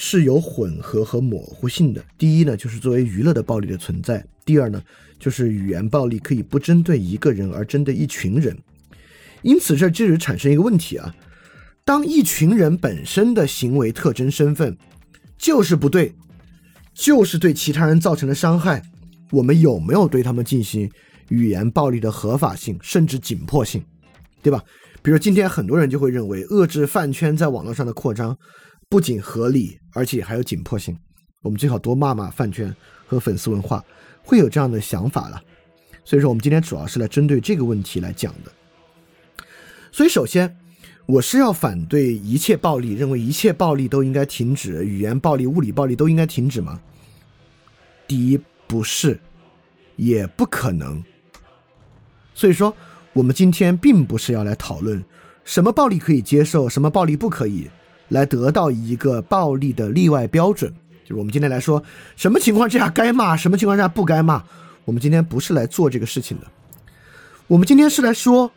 [0.02, 2.02] 是有混合和模糊性的。
[2.18, 4.82] 第一呢，就是作为娱乐的暴力的存在；第二呢，
[5.20, 8.58] 就是语言暴力可以不针对一个人，而针对一群人。
[9.42, 11.14] 因此，这就是产生一个问题啊：
[11.84, 14.78] 当一群人本身的行为特征、身份
[15.38, 16.16] 就是不对，
[16.94, 18.82] 就是对其他人造成了伤害，
[19.32, 20.90] 我们有没有对他们进行
[21.28, 23.84] 语言暴力的合法性，甚至紧迫性，
[24.42, 24.64] 对吧？
[25.02, 28.38] 比如今天很多人就会认为，遏制饭圈在网络上的扩张
[28.90, 30.98] 不仅合理，而且还有紧迫性。
[31.44, 32.76] 我们最好多骂骂饭圈
[33.06, 33.86] 和粉丝文化，
[34.24, 35.40] 会有这样的想法了。
[36.04, 38.52] 所以说，我们今天主要是来针对这个问题来讲的。
[39.92, 40.58] 所以，首先
[41.06, 46.82] 我是要反对一切暴力，认为一切暴力都应该停止，语言暴力、物理暴力都应该停止吗？
[48.08, 49.20] 第一，不是，
[49.98, 51.04] 也不可能。
[52.34, 52.76] 所以说。
[53.14, 55.04] 我们今天并不是要来讨论
[55.44, 57.68] 什么暴力可以接受，什么暴力不可以，
[58.10, 60.72] 来得到一个暴力的例外标准。
[61.04, 61.82] 就是我们今天来说，
[62.16, 64.44] 什么情况之下该骂，什么情况下不该骂。
[64.86, 66.46] 我们今天不是来做这个事情的。
[67.48, 68.52] 我们今天是来说，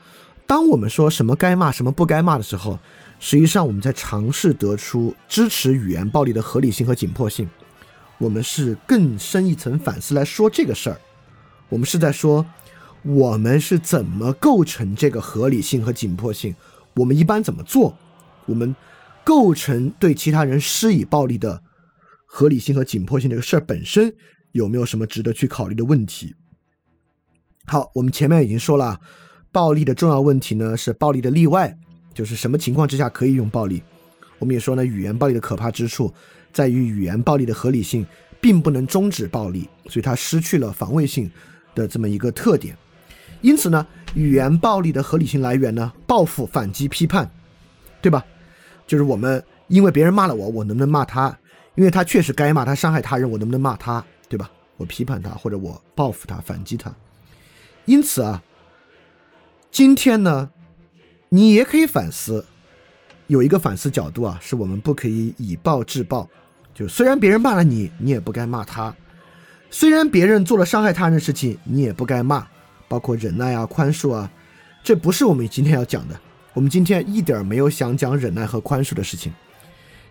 [0.46, 2.78] 当我们说什么该骂，什么不该骂的时候，
[3.20, 7.48] 实际上我们在尝试得出支持语言暴力的合理性和紧迫性。
[8.18, 11.00] 我们是更深一层反思来说这个事儿。
[11.68, 12.44] 我们是在说。
[13.04, 16.54] 我们是怎么构成这个合理性和紧迫性？
[16.94, 17.98] 我们一般怎么做？
[18.46, 18.76] 我们
[19.24, 21.62] 构成对其他人施以暴力的
[22.26, 24.14] 合理性和紧迫性这个事儿本身
[24.52, 26.34] 有没有什么值得去考虑的问题？
[27.66, 29.00] 好，我们前面已经说了，
[29.52, 31.78] 暴力的重要问题呢是暴力的例外，
[32.12, 33.82] 就是什么情况之下可以用暴力。
[34.38, 36.12] 我们也说呢，语言暴力的可怕之处
[36.52, 38.04] 在于语言暴力的合理性
[38.40, 41.30] 并不能终止暴力，所以它失去了防卫性
[41.74, 42.76] 的这么一个特点。
[43.40, 47.30] 因此呢，语言暴力的合理性来源呢，报复、反击、批判，
[48.00, 48.24] 对吧？
[48.92, 51.34] 就是我们因为别人骂了我，我能不能骂他？
[51.76, 54.04] 因为他确实该骂，他伤害他人，我能不能骂他？
[54.28, 54.50] 对吧？
[54.76, 56.94] 我批判他，或者我报复他、反击他。
[57.86, 58.42] 因此啊，
[59.70, 60.50] 今天呢，
[61.30, 62.44] 你也可以反思，
[63.28, 66.28] 有一个反思角度啊，是我们不可以以暴制暴，
[66.74, 68.94] 就虽然别人骂了你，你也不该骂他；
[69.70, 72.46] 虽然别人做了伤害他人的事情，你也不该骂。
[72.88, 74.30] 包括忍耐啊、宽恕啊，
[74.84, 76.20] 这不是我们今天要讲的。
[76.54, 79.32] 我们今天一点没有想讲忍耐和宽恕的事情。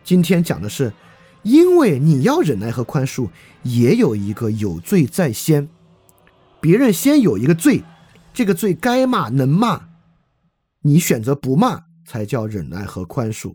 [0.04, 0.91] 今天讲的是，
[1.43, 3.30] 因为你要忍耐和宽恕，
[3.62, 5.69] 也有一个有罪在先，
[6.60, 7.84] 别人先有一个罪，
[8.34, 9.89] 这个罪该骂能骂，
[10.82, 13.54] 你选择不骂才叫忍耐和宽恕。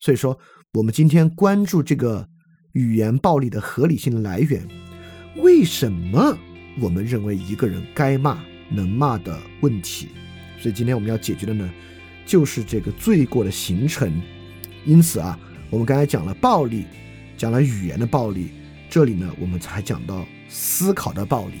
[0.00, 0.38] 所以说，
[0.72, 2.26] 我们今天关注这个
[2.72, 4.66] 语言暴力的合理性的来源，
[5.36, 6.34] 为什么
[6.80, 10.08] 我们认为一个人该骂能骂的问题？
[10.58, 11.70] 所以今天我们要解决的呢？
[12.26, 14.12] 就是这个罪过的形成，
[14.84, 15.38] 因此啊，
[15.70, 16.84] 我们刚才讲了暴力，
[17.36, 18.48] 讲了语言的暴力，
[18.88, 21.54] 这里呢，我们才讲到思考的暴力，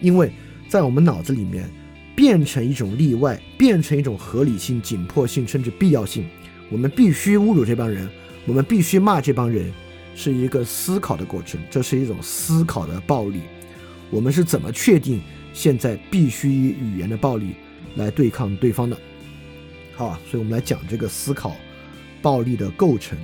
[0.00, 0.30] 因为
[0.68, 1.68] 在我们脑子里面
[2.14, 6.26] 变成一种例外，变成一种合理性、紧迫性甚至必要性，
[6.70, 8.08] 我们必须侮辱这帮人，
[8.46, 9.72] 我们必须骂这帮人，
[10.14, 13.40] 是一个思考的过程，这是一种思考的暴力。
[14.10, 15.20] 我们是怎么确定
[15.52, 17.54] 现在必须以语言的暴力
[17.96, 18.96] 来对抗对方的？
[19.98, 21.56] 好，所以我们来讲这个思考
[22.22, 23.18] 暴力的构成。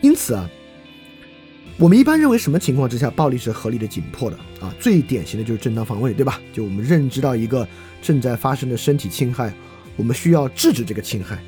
[0.00, 0.50] 因此啊，
[1.78, 4.74] 我们一般认为什么情况之下暴力是合理的、紧迫的啊？
[4.80, 6.40] 最典型的就是正当防卫，对吧？
[6.52, 7.66] 就我们认知到一个
[8.02, 9.54] 正在发生的身体侵害，
[9.96, 11.40] 我们需要制止这个侵害，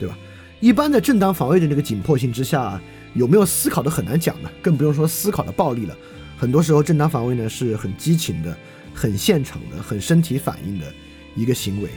[0.00, 0.18] 对吧？
[0.58, 2.82] 一般的正当防卫的这个紧迫性之下，
[3.14, 4.50] 有没有思考的很难讲呢？
[4.60, 5.96] 更不用说思考的暴力了。
[6.36, 8.58] 很多时候，正当防卫呢是很激情的、
[8.92, 10.92] 很现场的、很身体反应的
[11.36, 11.88] 一个行为。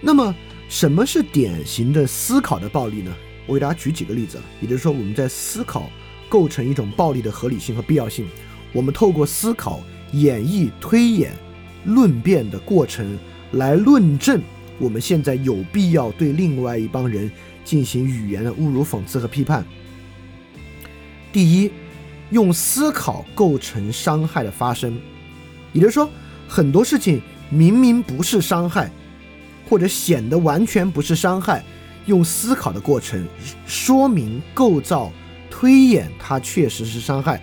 [0.00, 0.32] 那么，
[0.68, 3.14] 什么是典型的思考的暴力呢？
[3.46, 5.88] 我给大家举几个例子，也就是说，我们在思考
[6.28, 8.26] 构成一种暴力的合理性和必要性。
[8.72, 9.80] 我们透过思考、
[10.12, 11.32] 演绎、推演、
[11.84, 13.16] 论辩的过程
[13.52, 14.42] 来论证，
[14.78, 17.30] 我们现在有必要对另外一帮人
[17.64, 19.64] 进行语言的侮辱、讽刺和批判。
[21.32, 21.70] 第一，
[22.30, 24.98] 用思考构成伤害的发生，
[25.72, 26.10] 也就是说，
[26.48, 28.90] 很多事情明明不是伤害。
[29.68, 31.64] 或者显得完全不是伤害，
[32.06, 33.26] 用思考的过程
[33.66, 35.12] 说明、构造、
[35.50, 37.42] 推演，它确实是伤害。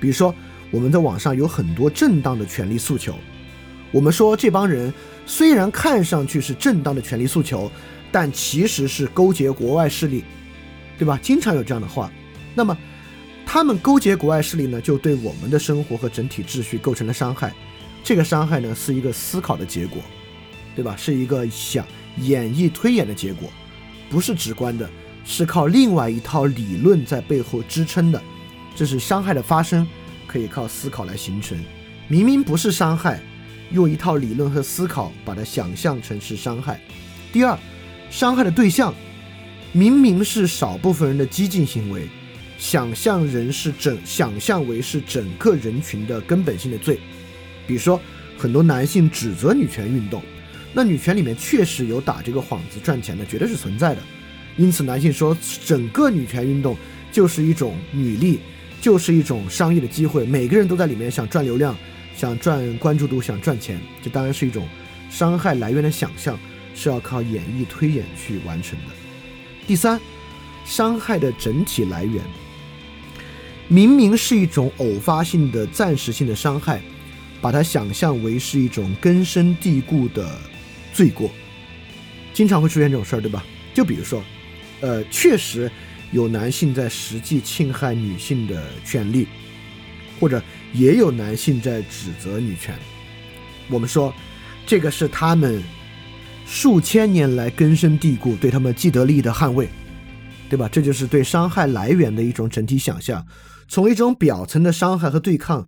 [0.00, 0.34] 比如说，
[0.70, 3.14] 我们在网上有很多正当的权利诉求，
[3.92, 4.92] 我们说这帮人
[5.24, 7.70] 虽然看上去是正当的权利诉求，
[8.10, 10.24] 但其实是勾结国外势力，
[10.98, 11.18] 对吧？
[11.22, 12.10] 经常有这样的话。
[12.54, 12.76] 那么，
[13.46, 17.52] 他们勾结国外势力呢，就对我们的生活和整体秩序构成了伤害。
[18.02, 20.02] 这个伤害呢，是一个思考的结果。
[20.76, 20.94] 对吧？
[20.96, 21.84] 是一个想
[22.18, 23.50] 演绎推演的结果，
[24.10, 24.88] 不是直观的，
[25.24, 28.22] 是靠另外一套理论在背后支撑的。
[28.74, 29.86] 这是伤害的发生，
[30.26, 31.58] 可以靠思考来形成。
[32.08, 33.20] 明明不是伤害，
[33.72, 36.78] 用一套理论和思考把它想象成是伤害。
[37.32, 37.58] 第二，
[38.10, 38.94] 伤害的对象
[39.72, 42.06] 明明是少部分人的激进行为，
[42.58, 47.00] 想象人是整，想象为是整个人群的根本性的罪。
[47.66, 48.00] 比如说，
[48.38, 50.22] 很多男性指责女权运动。
[50.76, 54.02] 那女权里面确实有打这个幌子赚钱的，绝对是存在的。
[54.58, 55.34] 因此，男性说
[55.64, 56.76] 整个女权运动
[57.10, 58.40] 就是一种女力，
[58.78, 61.74] 就是一种商业的机会，每个人都在里面想赚流量、
[62.14, 64.68] 想赚关注度、想赚钱，这当然是一种
[65.08, 66.38] 伤害来源的想象，
[66.74, 68.94] 是要靠演绎推演去完成的。
[69.66, 69.98] 第三，
[70.66, 72.22] 伤害的整体来源
[73.66, 76.82] 明明是一种偶发性的、暂时性的伤害，
[77.40, 80.38] 把它想象为是一种根深蒂固的。
[80.96, 81.30] 罪过，
[82.32, 83.44] 经常会出现这种事儿，对吧？
[83.74, 84.24] 就比如说，
[84.80, 85.70] 呃，确实
[86.10, 89.28] 有男性在实际侵害女性的权利，
[90.18, 92.74] 或者也有男性在指责女权。
[93.68, 94.14] 我们说，
[94.64, 95.62] 这个是他们
[96.46, 99.68] 数千年来根深蒂固对他们既得利益的捍卫，
[100.48, 100.66] 对吧？
[100.72, 103.22] 这就是对伤害来源的一种整体想象，
[103.68, 105.66] 从一种表层的伤害和对抗，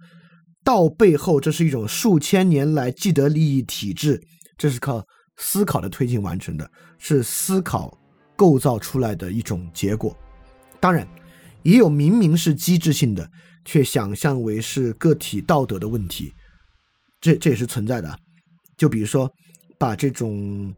[0.65, 4.23] 到背后这是一种数千年来既得利益体制，
[4.57, 5.05] 这是靠。
[5.39, 7.97] 思考的推进完成的是思考
[8.37, 10.17] 构造出来的一种结果，
[10.79, 11.07] 当然，
[11.63, 13.29] 也有明明是机制性的，
[13.65, 16.33] 却想象为是个体道德的问题，
[17.21, 18.19] 这这也是存在的。
[18.77, 19.29] 就比如说，
[19.77, 20.75] 把这种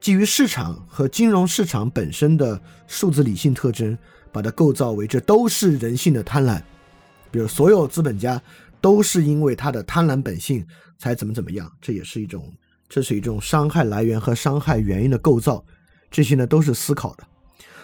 [0.00, 3.96] 基于市场和金融市场本身的数字理性特征，
[4.30, 6.62] 把它构造为这都是人性的贪婪，
[7.30, 8.40] 比如所有资本家
[8.80, 10.64] 都是因为他的贪婪本性
[10.98, 12.52] 才怎么怎么样，这也是一种。
[12.88, 15.64] 这是一种伤害来源和伤害原因的构造，
[16.10, 17.24] 这些呢都是思考的。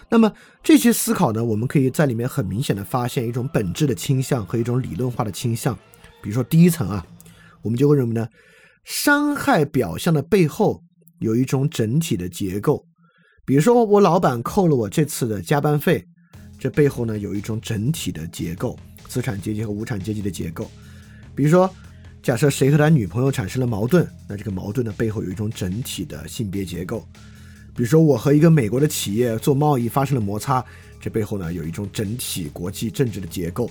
[0.09, 5.75] 那么这些思考呢，我们可以在里面很明显的发现一种本质的倾向和一种理论化的倾向。
[6.23, 7.07] 比如说第一层啊，
[7.63, 8.29] 我们就会认为呢，
[8.85, 10.83] 伤害表象的背后
[11.19, 12.87] 有一种整体的结构。
[13.45, 16.07] 比如说我老板扣了我这次的加班费，
[16.59, 20.71] 这背后呢有一种整体的结构，资产阶级和无产阶级的结构。
[21.35, 21.69] 比如说，
[22.23, 27.05] 假设谁和他女朋友产生了矛盾，那这个矛盾的背后有一种整体的性别结构。
[27.75, 30.65] 比如说，我和一个美国的企业做贸易发生了摩擦，
[31.01, 33.69] 这背后呢有一种整体国际政治的结构。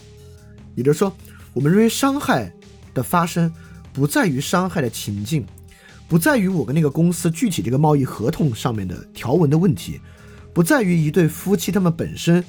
[0.75, 1.15] 也就是说，
[1.53, 2.51] 我们认为伤害
[2.93, 3.49] 的发生
[3.93, 5.45] 不在于伤害的情境，
[6.09, 10.01] 不在于我跟那个公司具体这个贸易合同上面的条文的问题，
[10.53, 12.43] 不在于一对夫妻他们本身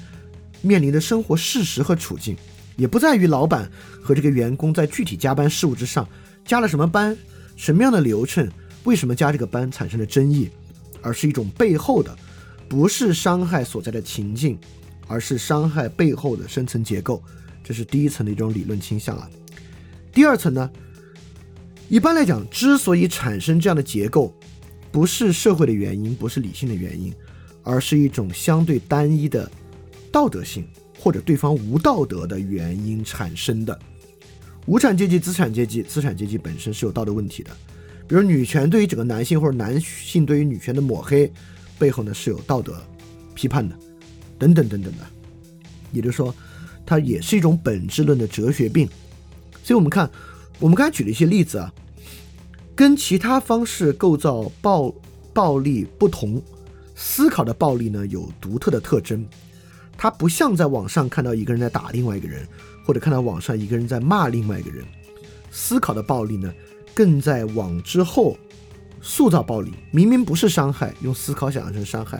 [0.62, 2.36] 面临的生活事实和处境，
[2.76, 3.70] 也不在于老板
[4.02, 6.08] 和这个员工在具体加班事务之上
[6.44, 7.16] 加了什么班，
[7.56, 8.50] 什么样的流程，
[8.84, 10.50] 为什么加这个班产生了争议。
[11.04, 12.16] 而是一种背后的，
[12.68, 14.56] 不是伤害所在的情境，
[15.08, 17.20] 而是伤害背后的深层结构，
[17.64, 19.28] 这是第一层的一种理论倾向啊。
[20.12, 20.70] 第二层呢，
[21.88, 24.32] 一般来讲，之所以产生这样的结构，
[24.92, 27.12] 不是社会的原因，不是理性的原因，
[27.64, 29.50] 而是一种相对单一的
[30.12, 30.64] 道德性
[31.02, 33.76] 或者对方无道德的原因产生的。
[34.66, 37.50] 无产阶级、资产阶级，资产阶级本身是有道德问题的。
[38.06, 41.32] 比如女权对于整个男性或者男性对于女权的抹黑，
[41.76, 42.80] 背后呢是有道德
[43.34, 43.76] 批判的，
[44.38, 44.98] 等等等等的，
[45.90, 46.32] 也就是说，
[46.86, 48.88] 它也是一种本质论的哲学病。
[49.64, 50.08] 所以，我们看，
[50.60, 51.72] 我们刚才举了一些例子啊，
[52.76, 54.94] 跟其他方式构造暴
[55.32, 56.40] 暴力不同，
[56.94, 59.26] 思考的暴力呢有独特的特征，
[60.02, 62.44] 它不像在网上看到一个人在打另外一个人，
[62.84, 64.84] 或者看到网上一个人在骂另外一个人，
[65.52, 66.52] 思考的暴力呢。
[66.92, 68.36] 更在往之后
[69.00, 72.18] 塑造暴力，明明不是伤害，用思考想象成伤害；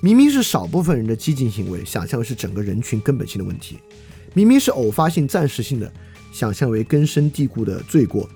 [0.00, 3.74] 明明是少部分人的激进行为，想象为是整个人群根本性的问题；
[4.32, 5.92] 明明是偶发性、暂时性的，
[6.30, 8.28] 想象为根深蒂固的罪过。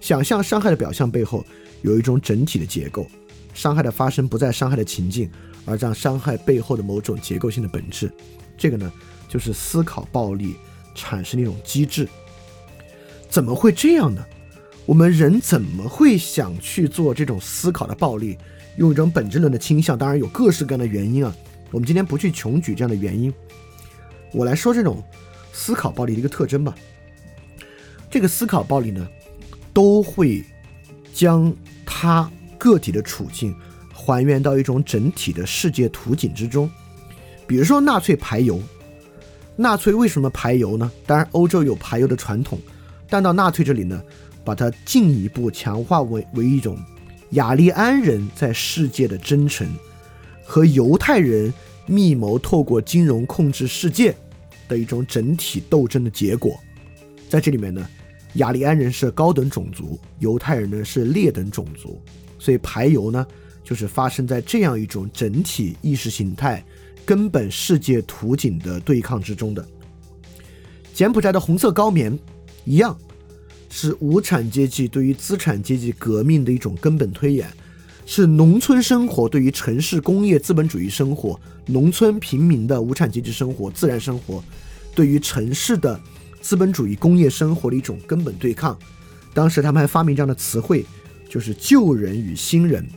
[0.00, 1.44] 想象伤害的表象背后
[1.82, 3.06] 有一种整体的结构，
[3.52, 5.30] 伤害的发生不在伤害的情境，
[5.66, 8.10] 而在伤害背后的某种结构性的本质。
[8.58, 8.92] 这个呢，
[9.28, 10.56] 就是思考暴力
[10.94, 12.08] 产生的一种机制。
[13.30, 14.24] 怎么会这样呢？
[14.84, 18.36] 我们人怎么会想去做这种思考的暴力？
[18.76, 21.34] 用一种本质论的倾向，当然有各式各样的原因啊。
[21.70, 23.32] 我们今天不去穷举这样的原因，
[24.32, 25.02] 我来说这种
[25.52, 26.74] 思考暴力的一个特征吧。
[28.10, 29.06] 这个思考暴力呢，
[29.74, 30.42] 都会
[31.12, 33.54] 将他个体的处境
[33.92, 36.70] 还原到一种整体的世界图景之中。
[37.48, 38.62] 比如说纳粹排犹，
[39.56, 40.92] 纳粹为什么排犹呢？
[41.06, 42.60] 当然欧洲有排犹的传统，
[43.08, 44.00] 但到纳粹这里呢？
[44.44, 46.78] 把它进一步强化为为一种
[47.32, 49.68] 雅利安人在世界的真诚
[50.42, 51.52] 和犹太人
[51.84, 54.14] 密谋透过金融控制世界
[54.66, 56.58] 的一种整体斗争的结果。
[57.28, 57.86] 在这里面呢，
[58.34, 62.00] 雅利安人是高等种族，犹太人呢是劣等种族，
[62.38, 63.26] 所以排犹呢
[63.62, 66.64] 就是发生在这样一种整体意识形态、
[67.08, 69.66] 根本世界图景的对抗之中的。
[70.92, 72.18] 柬埔寨的红色高棉
[72.66, 72.94] 一样。
[73.70, 77.46] 是无产阶级对于资产阶级革命的一种根本推演，
[78.06, 84.42] 是农村生活对于城市工业资本主义生活、农村平民的无产阶级生活、自然生活
[84.94, 86.00] 对于城市的
[86.40, 88.76] 资本主义工业生活的一种根本对抗。
[89.34, 90.86] 当时他们还发明这样的词汇，
[91.28, 92.88] 就是旧人与新人。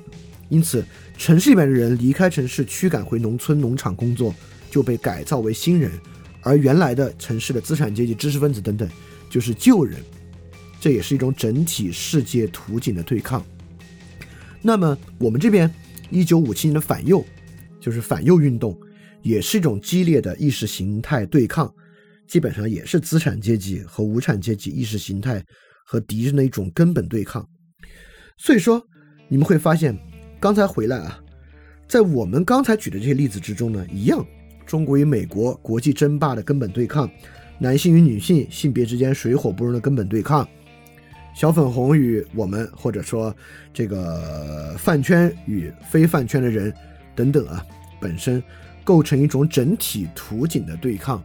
[0.48, 0.86] 因此，
[1.22, 4.34] 城市里面的人离开城市驱赶回农村农场工作，
[4.72, 5.92] 就被改造为新人；
[6.42, 8.90] 而原来的城市的资产阶级、知识分子等等，
[9.30, 10.02] 就是旧人。
[10.80, 13.46] 这也是一种整体世界图景的对抗。
[14.64, 15.72] 那么，我们这边
[16.10, 17.24] 一九五七年的反右，
[17.80, 18.76] 就是反右运动，
[19.22, 21.72] 也是一种激烈的意识形态对抗，
[22.28, 25.46] 基本上也是资产阶级和无产阶级意识形态
[25.86, 27.48] 和敌人的一种根本对抗。
[28.40, 28.84] 所以说，
[29.30, 29.96] 你们会发现，
[30.42, 31.20] 刚才回来啊，
[31.88, 34.26] 在我们刚才举的这些例子之中呢，一样，
[34.66, 37.08] 中国与美国国际争霸的根本对抗，
[37.60, 40.46] 男性与女性性别之间水火不容的根本对抗。
[41.36, 43.34] 小粉红与我们，或者说
[43.72, 46.74] 这个饭圈与非饭圈的人
[47.16, 47.64] 等等啊，
[48.00, 48.42] 本身
[48.84, 51.24] 构成一种整体图景的对抗。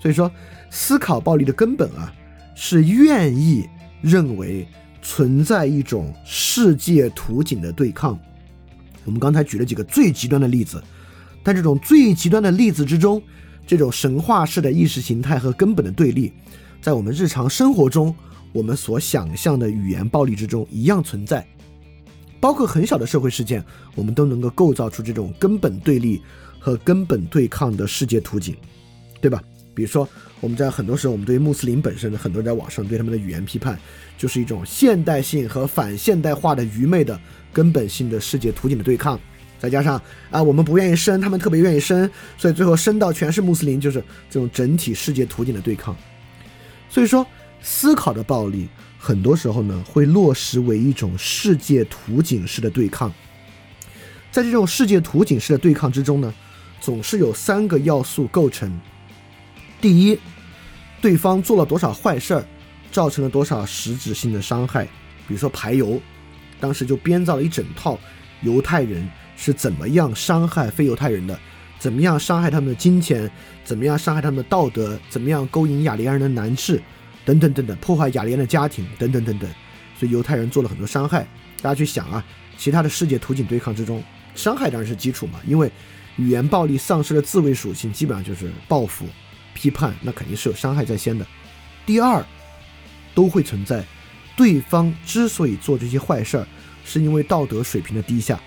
[0.00, 0.30] 所以说，
[0.70, 2.14] 思考暴力的根本啊，
[2.54, 3.68] 是愿意
[4.00, 4.64] 认为
[5.02, 8.16] 存在一种世界图景的对抗。
[9.04, 10.82] 我们刚才举了几个最极端的例子，
[11.42, 13.22] 但这种最极端的例子之中，
[13.66, 16.32] 这种神话式的意识形态和根本的对立，
[16.80, 18.14] 在我们日常生活中。
[18.52, 21.44] 我们所想象的语言暴力之中一样存在，
[22.38, 23.64] 包括很小的社会事件，
[23.96, 26.22] 我们都能够构造出这种根本对立
[26.60, 28.54] 和根本对抗的世界图景，
[29.20, 29.42] 对吧？
[29.74, 30.08] 比如说，
[30.40, 33.76] 我们在很多时候，我们对穆斯林本身，很多人在网上对他们的语言批判，
[34.16, 37.20] 就是一种现代性和反现代化的愚昧的
[37.54, 39.18] 根本性的世界图景的对抗。
[39.58, 39.98] 再加上
[40.30, 43.98] 啊，我们不愿意生，他们特别愿意生，所以最后生到全是穆斯林，就是
[44.28, 45.96] 这种整体世界图景的对抗。
[46.90, 47.26] 所以说，
[47.62, 53.10] 思考的暴力很多时候呢，会落实为一种世界图景式的对抗。
[54.30, 56.34] 在这种世界图景式的对抗之中呢，
[56.78, 58.70] 总是有三个要素构成：
[59.80, 60.18] 第一，
[61.00, 62.44] 对方做了多少坏事儿，
[62.92, 64.84] 造成了多少实质性的伤害，
[65.26, 65.98] 比如说排油。
[66.64, 67.98] 当时就编造了一整套
[68.40, 69.06] 犹太人
[69.36, 71.38] 是怎么样伤害非犹太人的，
[71.78, 73.30] 怎么样伤害他们的金钱，
[73.62, 76.80] 怎么样伤害他们的道德，怎么样勾引雅利安人的男士，
[77.22, 79.50] 等等等等，破坏雅利安的家庭，等等等等。
[79.98, 81.26] 所以犹太人做了很多伤害。
[81.60, 82.24] 大家去想啊，
[82.56, 84.02] 其他的世界图景对抗之中，
[84.34, 85.70] 伤害当然是基础嘛，因为
[86.16, 89.04] 语言暴力丧失了自卫属性，基本上就是报复、
[89.52, 91.26] 批判，那肯定是有伤害在先的。
[91.84, 92.24] 第二，
[93.14, 93.84] 都会存在。
[94.36, 96.46] 对方之所以做这些坏事儿，
[96.84, 98.38] 是因为道德水平的低下。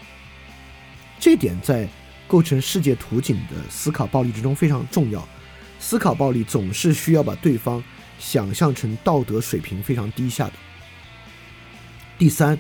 [1.20, 1.88] 这点在
[2.28, 5.28] 构成世界图景的思考暴力之中非常重要。
[5.80, 7.84] 思考暴力总是需要把对方
[8.20, 10.54] 想象成道德水平非常低下的。
[12.18, 12.60] 第三，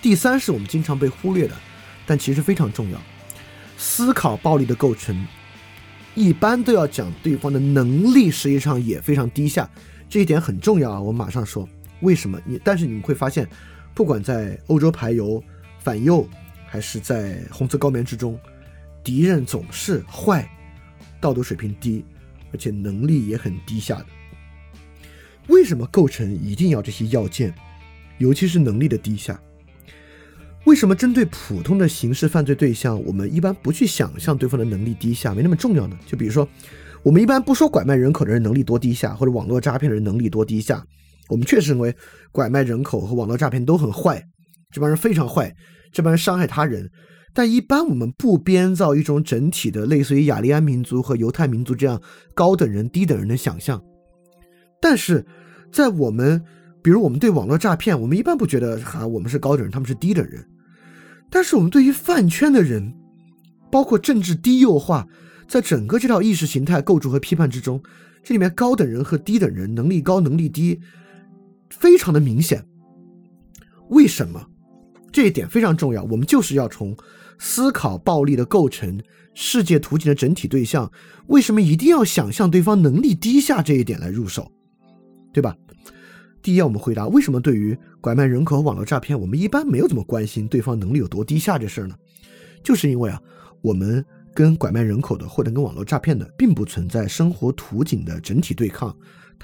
[0.00, 1.54] 第三是我们经常被忽略的，
[2.06, 3.00] 但其实非常重要。
[3.76, 5.26] 思考暴力的构成
[6.14, 9.68] 一般都要讲对方的能力，实际上也非常低下。
[10.08, 11.68] 这一点很重要啊，我马上说。
[12.04, 12.60] 为什么你？
[12.62, 13.48] 但是你们会发现，
[13.94, 15.42] 不管在欧洲排油、
[15.80, 16.28] 反右，
[16.66, 18.38] 还是在红色高棉之中，
[19.02, 20.48] 敌人总是坏，
[21.20, 22.04] 道德水平低，
[22.52, 24.06] 而且能力也很低下的。
[25.48, 27.52] 为什么构成一定要这些要件？
[28.18, 29.40] 尤其是能力的低下。
[30.64, 35.98] 为什么针对普通的刑事犯罪对象，我们一般不去想象对方的能力低下，没那么重要呢？
[36.06, 36.48] 就比如说，
[37.02, 40.86] 我们一般不说拐卖人口的人能力多低下，或者网络诈骗的人能力多低下。
[41.28, 41.94] 我们确实认为
[42.32, 44.22] 拐卖人口和网络诈骗都很坏，
[44.70, 45.54] 这帮人非常坏，
[45.92, 46.90] 这帮人伤害他人。
[47.32, 52.00] 但一般我们不编造一种整体的类似于雅利安民族和犹太民族这样
[52.32, 53.82] 高等人、低等人的想象。
[54.80, 55.26] 但是
[55.72, 56.40] 在我们，
[56.80, 60.46] 比如我们对网络诈骗，我们一般不觉得哈我们是高等人，他们是低等人。
[61.28, 62.94] 但是我们对于饭圈的人，
[63.72, 65.04] 包括政治低幼化，
[65.48, 67.82] 在整个这套意识形态构筑和批判之中，
[68.22, 70.78] 这里面高等人和低等人能力高能力低。
[71.70, 72.66] 非常的明显，
[73.88, 74.48] 为什么？
[75.12, 76.02] 这一点非常重要。
[76.04, 76.96] 我们就是要从
[77.38, 79.00] 思考暴力的构成、
[79.32, 80.90] 世界图景的整体对象，
[81.28, 84.50] 为什么一定要想象对方能力低下这一点来入手，
[85.32, 85.56] 对吧？
[86.42, 91.94] 第一，我们回答为什么对于拐卖人口和网络诈骗，我们一般没有怎么关心对方能力有多低下这事儿呢？
[92.62, 93.20] 就是因为啊，
[93.62, 94.04] 我们
[94.34, 98.94] 跟拐卖人口的或者跟网络诈骗的，并不存在生活图景的整体对抗。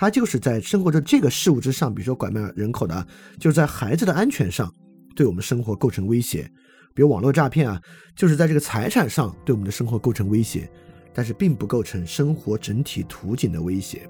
[0.00, 3.06] 他就是在生活着这个事物之上，比如说拐卖人口的，
[3.38, 4.74] 就是在孩子的安全上
[5.14, 6.46] 对我们生活构成威胁；
[6.94, 7.78] 比如网络诈骗啊，
[8.16, 10.66] 就是在这个财产上对我们的生活构成威胁，
[11.12, 14.08] 但是并不构成生活整体图景的威胁。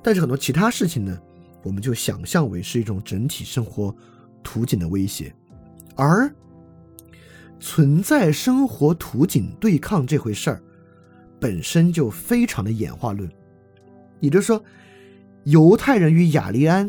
[0.00, 1.18] 但是很多其他事情呢，
[1.64, 3.92] 我们就想象为是一种整体生活
[4.44, 5.34] 图景的威胁，
[5.96, 6.32] 而
[7.58, 10.62] 存在生活图景对抗这回事儿
[11.40, 13.28] 本身就非常的演化论，
[14.20, 14.62] 也就是说。
[15.44, 16.88] 犹太人与雅利安，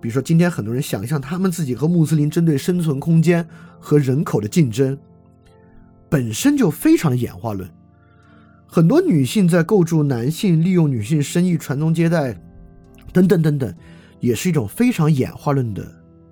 [0.00, 3.46] 比如说今天很多人想象他们自己和穆斯林针对生存空间
[3.80, 4.96] 和人口的竞争，
[6.08, 7.68] 本身就非常的演化论。
[8.66, 12.40] 很多女性在构筑男性利用女性生育、传宗接代，
[13.12, 13.74] 等等等等，
[14.20, 15.84] 也是一种非常演化论的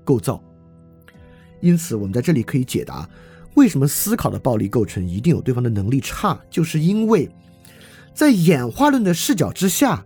[0.04, 0.42] 构造。
[1.60, 3.06] 因此，我们在这里可以解答
[3.54, 7.28] 为什么思考的暴力构成一定有对方的能力差，就是因为
[8.14, 10.04] 在演化论的视角之下。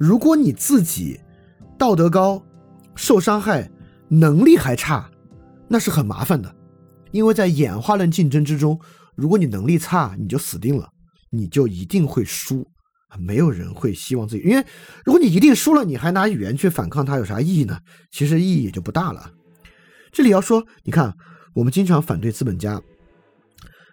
[0.00, 1.20] 如果你自己
[1.78, 2.42] 道德高、
[2.94, 3.70] 受伤害、
[4.08, 5.10] 能力还差，
[5.68, 6.56] 那是很麻烦的，
[7.10, 8.80] 因为在演化论竞争之中，
[9.14, 10.88] 如果你能力差，你就死定了，
[11.28, 12.66] 你就一定会输。
[13.18, 14.64] 没有人会希望自己，因为
[15.04, 17.78] 如果你一定输了，你还拿语言去反抗它，有啥意义呢？
[18.10, 19.30] 其实意义也就不大了。
[20.10, 21.14] 这里要说，你看，
[21.52, 22.80] 我们经常反对资本家，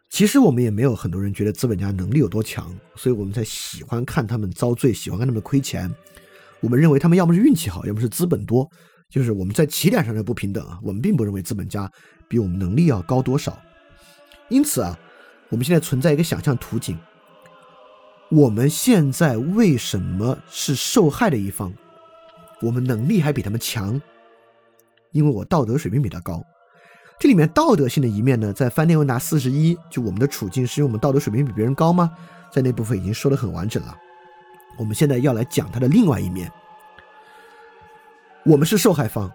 [0.10, 5.94] 其实我们也没有很多人觉得资本家能力有多强，所以我们才喜欢看他们遭罪，喜欢看他们亏钱。
[6.60, 8.68] 我们认为他们要么是运气好，要么是资本多，
[9.10, 10.80] 就是我们在起点上的不平等啊。
[10.82, 11.92] 我们并不认为资本家
[12.28, 13.62] 比我们能力要高多少。
[14.50, 14.98] 因此啊，
[15.50, 16.98] 我们现在存在一个想象图景：
[18.32, 21.72] 我们现在为什么是受害的一方？
[22.62, 24.02] 我们能力还比他们强，
[25.12, 26.42] 因为我道德水平比他高。
[27.20, 32.12] 这里面道德性的一面呢，在翻天问答四十一，就我们的处境是因为我们道德水平比别人高吗？
[32.52, 33.98] 在那部分已经说的很完整了。
[34.78, 36.52] 我们现在要来讲它的另外一面。
[38.44, 39.32] 我们是受害方，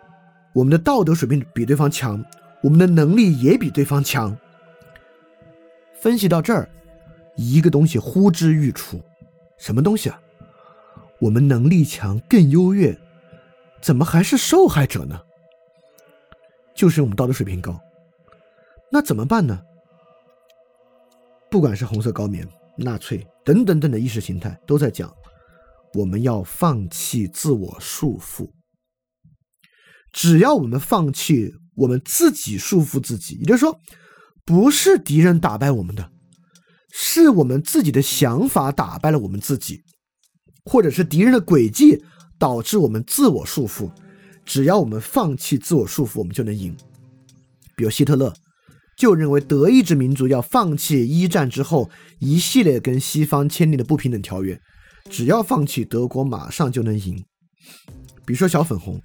[0.53, 2.25] 我们的道德水平比对方强，
[2.63, 4.37] 我们的能力也比对方强。
[6.01, 6.69] 分析到这儿，
[7.37, 9.03] 一个东西呼之欲出，
[9.59, 10.21] 什么东西啊？
[11.19, 12.97] 我们能力强，更优越，
[13.81, 15.21] 怎么还是受害者呢？
[16.83, 17.81] 就是我们道德水平高，
[18.91, 19.57] 那怎么办呢？
[21.49, 22.45] 不管是红色高棉、
[22.77, 25.09] 纳粹等等等的意识形态，都在讲，
[25.95, 28.51] 我们要放弃自我束缚。
[30.11, 33.79] 只要我们放弃我们自己束缚自己，也就是说，
[34.45, 36.11] 不是敌人打败我们的，
[36.91, 39.85] 是我们自己的想法打败了我们自己，
[40.65, 42.03] 或者是敌人的诡计
[42.41, 43.89] 导致我们自我束缚。
[44.45, 46.77] 只要我们放弃自我束缚，我们就能赢。
[47.77, 48.33] 比如希特勒
[48.97, 51.91] 就认为德意志民族要放弃一战之后
[52.21, 54.61] 一系列跟西方签订的不平等条约，
[55.11, 57.25] 只要放弃，德国马上就能赢。
[58.25, 59.01] 比如说小粉红。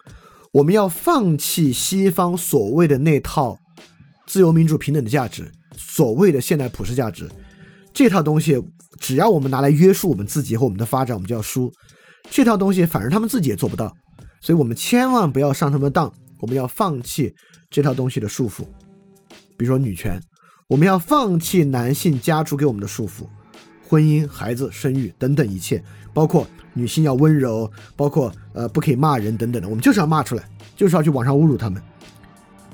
[0.53, 3.55] 我们要放弃西方所谓的那套
[4.25, 7.29] 自由、民主、平等的价值，所谓的现代普世价值，
[7.93, 8.59] 这套东西
[8.97, 11.71] 只要我们拿来约束我们自己和我们的发展，我们就要输。
[12.31, 13.93] 这套东西反正他们自己也做不到，
[14.47, 16.09] 所以我们千万不要上他们的当。
[16.39, 17.35] 我们要放弃
[17.69, 18.63] 这套东西的束缚，
[19.57, 20.21] 比如说女权，
[20.67, 23.27] 我们要放弃男性家族给我们的束缚，
[23.89, 25.83] 婚姻、孩子、生育等等一切，
[26.13, 26.47] 包括。
[26.73, 31.81] 女性要温柔，包括呃不可以骂人等等的，我们就是要骂出来，就是要去网上侮辱他们，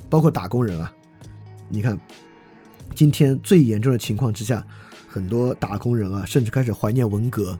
[0.10, 0.94] 包括打工人啊。
[1.70, 1.98] 你看，
[2.94, 4.64] 今天最严重的情况之下，
[5.08, 7.58] 很多打工人啊，甚至开始怀念文革，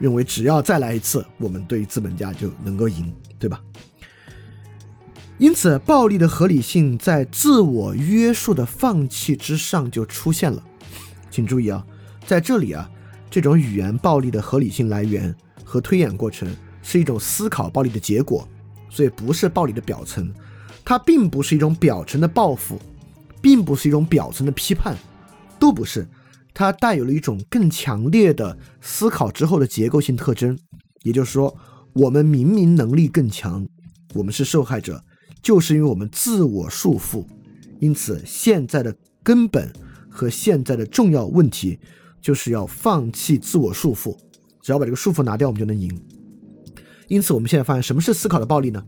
[0.00, 3.62] 认为只要再来一次，我们对资本家就能够赢，对吧？
[5.38, 10.60] 因此，暴力的合理性在自我约束的放弃之上就出现了。
[11.30, 11.86] 请注意啊，
[12.26, 12.90] 在这里啊，
[13.30, 15.32] 这种语言暴力的合理性来源。
[15.62, 18.48] 和推演过程是一种思考暴力的结果，
[18.88, 20.28] 所以不是暴力的表层，
[20.84, 22.76] 它并不是一种表层的报复，
[23.40, 24.96] 并不是一种表层的批判，
[25.60, 26.08] 都不是，
[26.52, 30.58] 它带有了一种更强烈的思考之后的结构性特征。
[31.02, 31.56] 也就是说，
[31.94, 33.66] 我们明明能力更强，
[34.14, 35.02] 我们是受害者，
[35.42, 37.24] 就是因为我们自我束缚。
[37.78, 39.72] 因此，现在的根本
[40.10, 41.78] 和现在的重要问题，
[42.20, 44.14] 就是要放弃自我束缚。
[44.60, 45.90] 只要把这个束缚拿掉，我们就能赢。
[47.08, 48.84] 因此，我们现在发现什么是思考的暴力呢？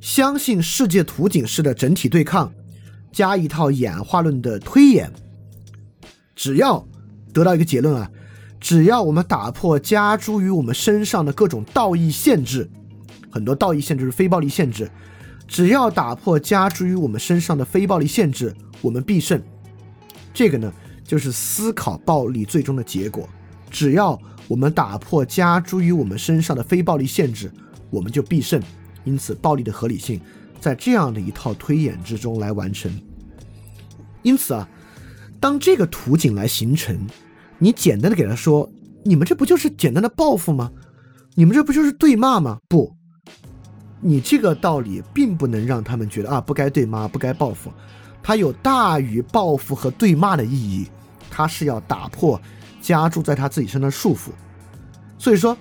[0.00, 2.52] 相信世界图景式的整体对抗，
[3.12, 5.12] 加一套演化论的推演。
[6.34, 6.86] 只要
[7.32, 8.10] 得到一个结论啊，
[8.60, 12.70] 只要我们打破加诸于我们身上的各种道义限制，
[13.30, 14.90] 很多道义限制是非暴力限制，
[15.46, 19.40] 只要打破加诸于我们身上的非暴力限制，我们必胜。
[20.32, 20.72] 这个呢，
[21.04, 23.28] 就是思考暴力最终的结果。
[23.70, 24.18] 只要
[24.48, 27.52] 我们打破加诸于我们身上的非暴力限制，
[27.90, 28.60] 我们就必胜。
[29.04, 30.20] 因此，暴力的合理性
[30.60, 32.90] 在这样的一套推演之中来完成。
[34.22, 34.68] 因此啊，
[35.44, 37.06] 当这个图景来形成，
[37.58, 38.66] 你简单的给他说
[39.04, 40.72] ：“你们这不就是简单的报复吗？
[41.34, 42.90] 你们这不就是对骂吗？”不，
[44.00, 47.70] 你这个道理并不能让他们觉得啊，不该对骂，不该报复。
[48.22, 50.88] 它有大于报复和对骂的意义，
[51.30, 52.40] 它是要打破。
[52.80, 54.30] 加注在他自己身上的束缚，
[55.18, 55.54] 所以说，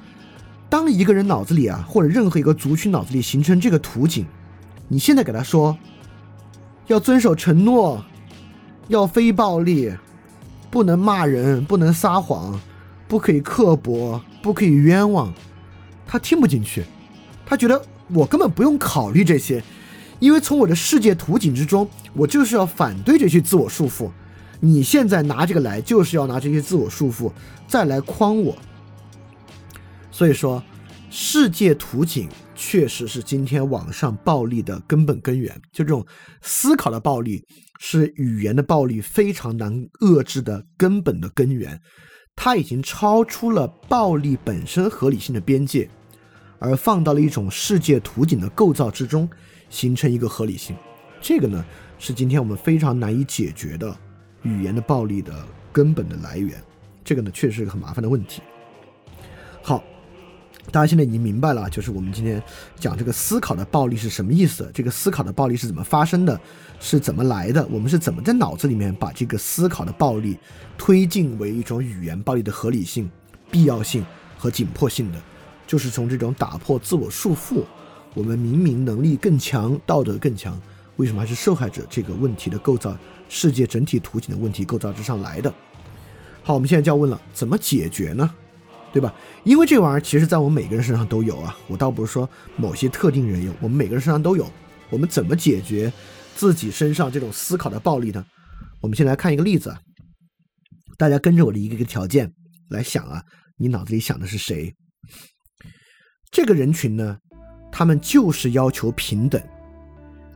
[0.70, 4.26] 当一个人脑子里啊，或者任何一个族群脑子里形成这个图景，
[4.88, 5.78] 你现在给他说，
[6.88, 8.02] 要遵守承诺，
[8.88, 9.94] 要非暴力，
[10.70, 12.60] 不能骂人，不能撒谎，
[13.08, 15.34] 不可以刻薄，不可以冤枉，
[16.06, 16.84] 他听不进去，
[17.46, 17.82] 他觉得
[18.14, 19.64] 我根本不用考虑这些，
[20.20, 24.10] 因为从我的世界图景之中，我就是要反对这些自我束缚。
[24.60, 27.32] 你现在拿这个来，就是要拿这些自我束缚
[27.68, 28.58] 再来框我。
[30.10, 30.64] 所以说，
[31.10, 35.54] 世界图景确实是今天网上暴力的根本根源。
[35.72, 36.06] 就这种
[36.42, 37.44] 思考的暴力，
[37.86, 41.78] 是语言的暴力非常难遏制的根本的根源。
[42.34, 45.90] 它已经超出了暴力本身合理性的边界，
[46.60, 49.30] 而放到了一种世界图景的构造之中，
[49.70, 50.74] 形成一个合理性。
[51.20, 51.64] 这个呢，
[52.00, 53.94] 是今天我们非常难以解决的。
[54.44, 56.64] 语言的暴力的根本的来源，
[57.04, 58.42] 这个呢确实是个很麻烦的问题。
[60.72, 62.42] 大家现在已经明白了，就是我们今天
[62.80, 66.40] 讲这个思考的暴力是什么意思，这个思考的暴力是怎么发生的，
[66.80, 70.38] 是怎么来的，我们是怎么在脑子里面把这个思考的暴力
[70.78, 73.10] 推进为一种语言暴力的合理性、
[73.52, 74.04] 必要性
[74.38, 75.22] 和紧迫性的，
[75.68, 77.64] 就是从这种打破自我束缚，
[78.14, 80.60] 我们明明能力更强、道德更强，
[80.96, 82.98] 为什么还是受害者这个问题的构造。
[83.30, 85.52] 世界整体图景的问题构造之上来的。
[86.44, 88.30] 好，我们现在就要问了，怎么解决呢？
[88.94, 89.14] 对吧？
[89.44, 91.58] 因为这玩意儿其实在我们每个人身上都有啊。
[91.68, 94.48] 我倒不是说某些特定人有，我们每个人身上都有。
[94.92, 95.92] 我们怎么解决
[96.36, 98.24] 自己身上这种思考的暴力呢？
[98.80, 99.80] 我们先来看一个例子啊。
[100.96, 102.32] 大家跟着我的一个一个条件
[102.70, 103.24] 来想啊，
[103.58, 104.76] 你脑子里想的是谁？
[106.30, 107.18] 这个人群呢，
[107.72, 109.42] 他们就是要求平等，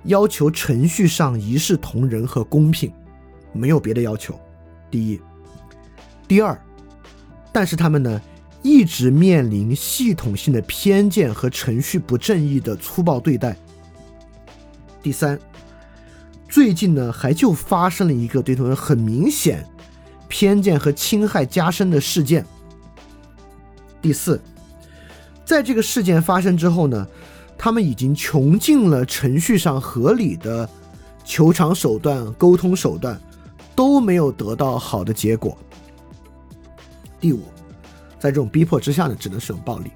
[0.05, 2.91] 要求程序上一视同仁和公平，
[3.53, 4.39] 没有别的要求。
[4.89, 5.21] 第一，
[6.27, 6.59] 第二，
[7.53, 8.21] 但是他们呢，
[8.67, 13.55] 一直面临系统性的偏见和程序不正义的粗暴对待。
[15.01, 15.39] 第三，
[16.49, 19.65] 最近呢，还就发生了一个对他们很明显
[20.27, 22.45] 偏见和侵害加深的事件。
[24.01, 24.41] 第四，
[25.45, 27.07] 在这个事件发生之后呢，
[27.57, 30.69] 他们已经穷尽了程序上合理的
[31.23, 33.17] 求偿手段、沟通手段。
[33.77, 35.55] 都没有得到好的结果。
[37.19, 37.43] 第五，
[38.19, 39.91] 在这种逼迫之下呢，只能使用暴力。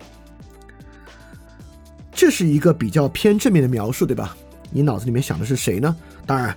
[2.12, 4.36] 这是一个比较偏正面的描述，对吧？
[4.70, 5.96] 你脑子里面想的是谁呢？
[6.26, 6.56] 当然，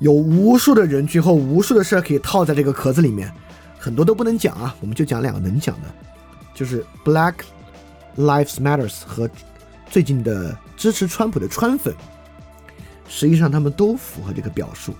[0.00, 3.32] 有无数的人群和无数的事儿可以套在这个壳子里面，
[3.78, 4.76] 很多都不能讲啊。
[4.80, 5.88] 我们就讲两个能讲的，
[6.54, 7.34] 就是 Black
[8.16, 9.28] Lives Matters 和
[9.88, 11.94] 最近的支持川普的川粉，
[13.08, 14.94] 实际上他们都符合这个表述。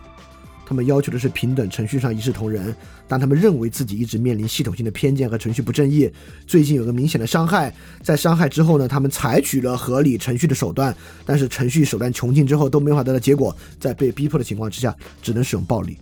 [0.69, 2.77] 他们要求的是平等，程序上一视同仁，
[3.09, 6.13] 但他们认为自己一直面临系统性的偏见和程序不正义。
[6.47, 10.95] 最近有个明显的伤害，在伤害之后呢，他们采取了合理程序的手段，
[11.25, 15.97] 但是程序手段穷尽之后都没法得到结果，在被逼迫的情况之下，只能使用暴力。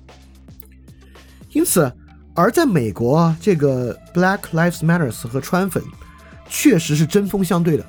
[1.52, 1.88] 因此，
[2.34, 5.80] 而在美国，这个 Black Lives Matters 和川粉
[6.48, 7.86] 确实是针锋相对的，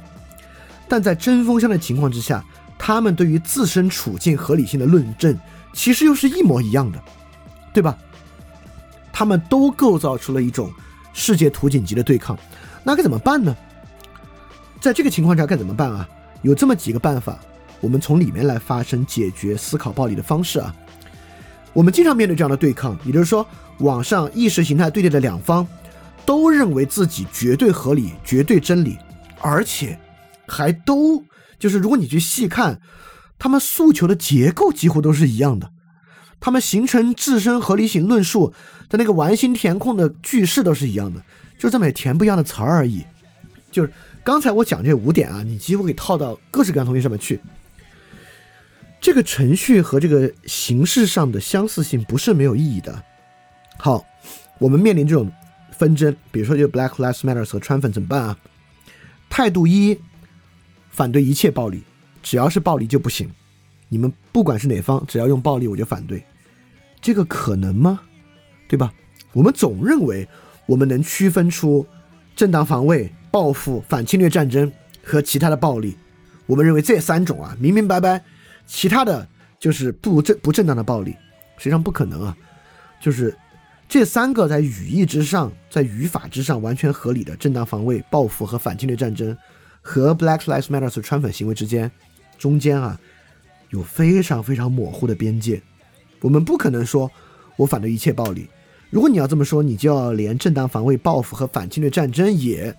[0.88, 2.46] 但在针锋相对情况之下，
[2.78, 5.36] 他们对于自身处境合理性的论证。
[5.78, 7.00] 其实又是一模一样的，
[7.72, 7.96] 对吧？
[9.14, 10.74] 他们都构造出了一种
[11.14, 12.36] 世界图景级的对抗，
[12.84, 13.56] 那该怎么办呢？
[14.82, 16.10] 在这个情况下该怎么办啊？
[16.42, 17.38] 有这么几个办法，
[17.80, 20.76] 我们从里面来发生解决思考暴力的方式啊。
[21.74, 23.46] 我们经常面对这样的对抗，也就是说，
[23.78, 25.66] 网上意识形态对立的两方
[26.26, 28.98] 都认为自己绝对合理、绝对真理，
[29.42, 29.98] 而且
[30.48, 31.24] 还都
[31.60, 32.82] 就是如果你去细看。
[33.40, 35.72] 他们诉求的结构几乎都是一样的，
[36.40, 38.54] 他们形成自身合理性论述
[38.90, 41.24] 的那个完形填空的句式都是一样的，
[41.58, 43.06] 就这么填不一样的词而已。
[43.72, 43.92] 就是
[44.24, 47.40] 刚才我讲这五点啊，你几乎可以套到各式各样东西上面去。
[49.00, 53.04] 这个程序和这个形式上的相似性不是没有意义的。
[53.78, 54.04] 好，
[54.58, 55.32] 我们面临这种
[55.72, 58.38] 纷争，比如说就 Black Lives Matter 和川粉怎么办啊？
[59.30, 60.00] 态度一，
[60.90, 61.84] 反对一切暴力。
[62.30, 63.32] 只要是暴力就不行，
[63.88, 66.22] 你们不管是哪方，只要用暴力我就反对，
[67.00, 68.02] 这个可能吗？
[68.68, 68.94] 对吧？
[69.32, 70.28] 我们总认为
[70.66, 71.88] 我们能区分出
[72.36, 74.70] 正当防卫、报复、反侵略战争
[75.02, 75.98] 和其他的暴力，
[76.48, 78.22] 我们认为这三种啊明明白白，
[78.66, 79.26] 其他的
[79.58, 81.12] 就是不正不正当的暴力，
[81.58, 82.38] 实际上不可能啊，
[83.00, 83.34] 就是
[83.88, 89.38] 这三个在语义之上，在语法之上完全合理的正当防卫、报复和反侵略战争，
[89.82, 91.90] 和 Black Lives Matter 川粉行为之间。
[92.38, 93.00] 中间啊，
[93.72, 95.62] 有非常非常模糊的边界，
[96.22, 97.12] 我们不可能说
[97.56, 98.48] 我反对一切暴力。
[98.90, 102.74] 如果你要这么说，你就要连正当防卫、报复和反侵略战争也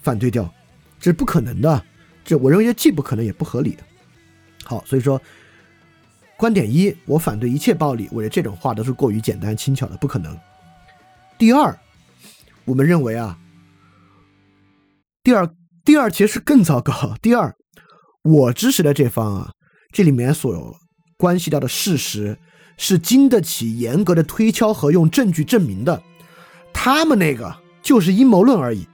[0.00, 0.52] 反对掉，
[0.98, 1.84] 这是不可能的。
[2.24, 3.76] 这我认为既不可能也不合理。
[4.64, 5.20] 好，所以说
[6.36, 8.08] 观点一，我反对一切暴力。
[8.10, 10.36] 我觉得这种话都是过于简单轻巧的，不可能。
[11.38, 11.78] 第二，
[12.64, 13.38] 我们认为啊，
[15.22, 15.48] 第二
[15.84, 17.14] 第二其实更糟糕。
[17.22, 17.54] 第二。
[18.28, 19.52] 我支持的这方啊，
[19.90, 20.76] 这里面所
[21.16, 22.38] 关系到的事实
[22.76, 26.02] 是经得起严格的推敲和用证据证明的，
[26.74, 28.86] 他们那个就是阴谋论而已。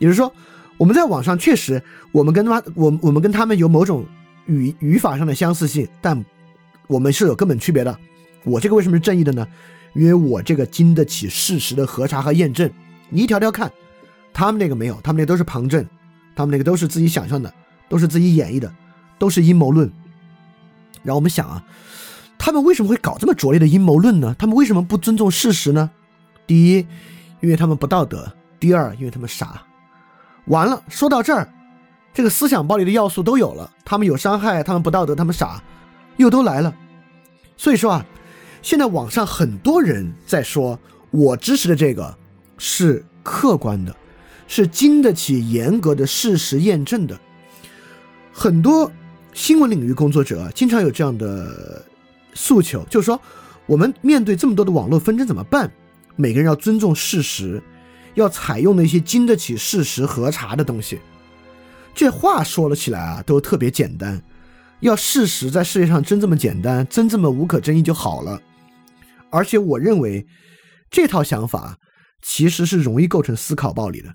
[0.00, 0.32] 也就是说，
[0.76, 1.80] 我们在网上确实，
[2.10, 4.04] 我们跟他我我们跟他们有某种
[4.46, 6.24] 语语法上的相似性，但
[6.88, 7.96] 我们是有根本区别的。
[8.42, 9.46] 我这个为什么是正义的呢？
[9.94, 12.68] 因为我这个经得起事实的核查和验证。
[13.08, 13.70] 你一条条看，
[14.32, 15.86] 他们那个没有，他们那都是旁证，
[16.34, 17.52] 他们那个都是自己想象的。
[17.90, 18.72] 都是自己演绎的，
[19.18, 19.90] 都是阴谋论。
[21.02, 21.62] 然后我们想啊，
[22.38, 24.34] 他们为什么会搞这么拙劣的阴谋论呢？
[24.38, 25.90] 他们为什么不尊重事实呢？
[26.46, 26.86] 第一，
[27.40, 29.62] 因为他们不道德；第二，因为他们傻。
[30.46, 31.52] 完了，说到这儿，
[32.14, 33.70] 这个思想暴力的要素都有了。
[33.84, 35.62] 他们有伤害，他们不道德，他们傻，
[36.16, 36.74] 又都来了。
[37.56, 38.06] 所以说啊，
[38.62, 40.78] 现在网上很多人在说，
[41.10, 42.16] 我支持的这个
[42.56, 43.94] 是客观的，
[44.46, 47.18] 是经得起严格的事实验证的。
[48.32, 48.90] 很多
[49.32, 51.84] 新闻领域工作者经常有这样的
[52.34, 53.20] 诉求，就是说，
[53.66, 55.70] 我们面对这么多的网络纷争怎么办？
[56.16, 57.62] 每个人要尊重事实，
[58.14, 60.98] 要采用那些经得起事实核查的东西。
[61.94, 64.22] 这话说了起来啊，都特别简单。
[64.80, 68.40] 要事实在世界上真这么简单，真这么无可争议就好了。
[69.30, 70.26] 而且我认为，
[70.90, 71.78] 这套想法
[72.22, 74.14] 其实是容易构成思考暴力的，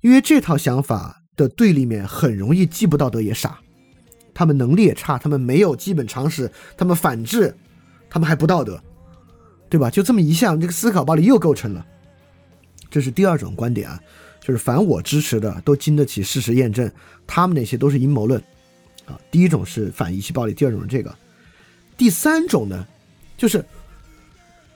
[0.00, 3.58] 因为这套想法的对立面很容易既不道德也傻，
[4.34, 7.56] 他们能力也差，他们没有基本常识，他们反制，
[8.10, 8.78] 他们还不道德，
[9.70, 9.88] 对吧？
[9.88, 11.86] 就这么一项，这个思考暴力又构成了。
[12.90, 13.98] 这是第二种观点啊，
[14.40, 16.90] 就是凡我支持的都经得起事实验证，
[17.26, 18.38] 他们那些都是阴谋论
[19.06, 19.18] 啊。
[19.30, 21.14] 第一种是反遗弃暴力，第二种是这个，
[21.96, 22.86] 第三种呢，
[23.36, 23.64] 就是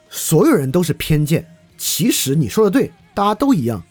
[0.08, 1.44] 所有人都是偏见。
[1.76, 3.82] 其实你说的对，大家都一样，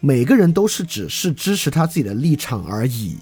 [0.00, 3.16] 每个人都是只是支持他自己的立场而已。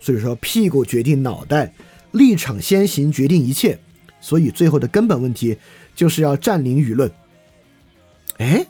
[0.00, 1.72] 所以说，屁股决定脑袋，
[2.12, 3.78] 立场先行决定一切。
[4.20, 5.56] 所以最后的根本问题
[5.94, 7.10] 就是要占领舆论。
[8.38, 8.66] 哎。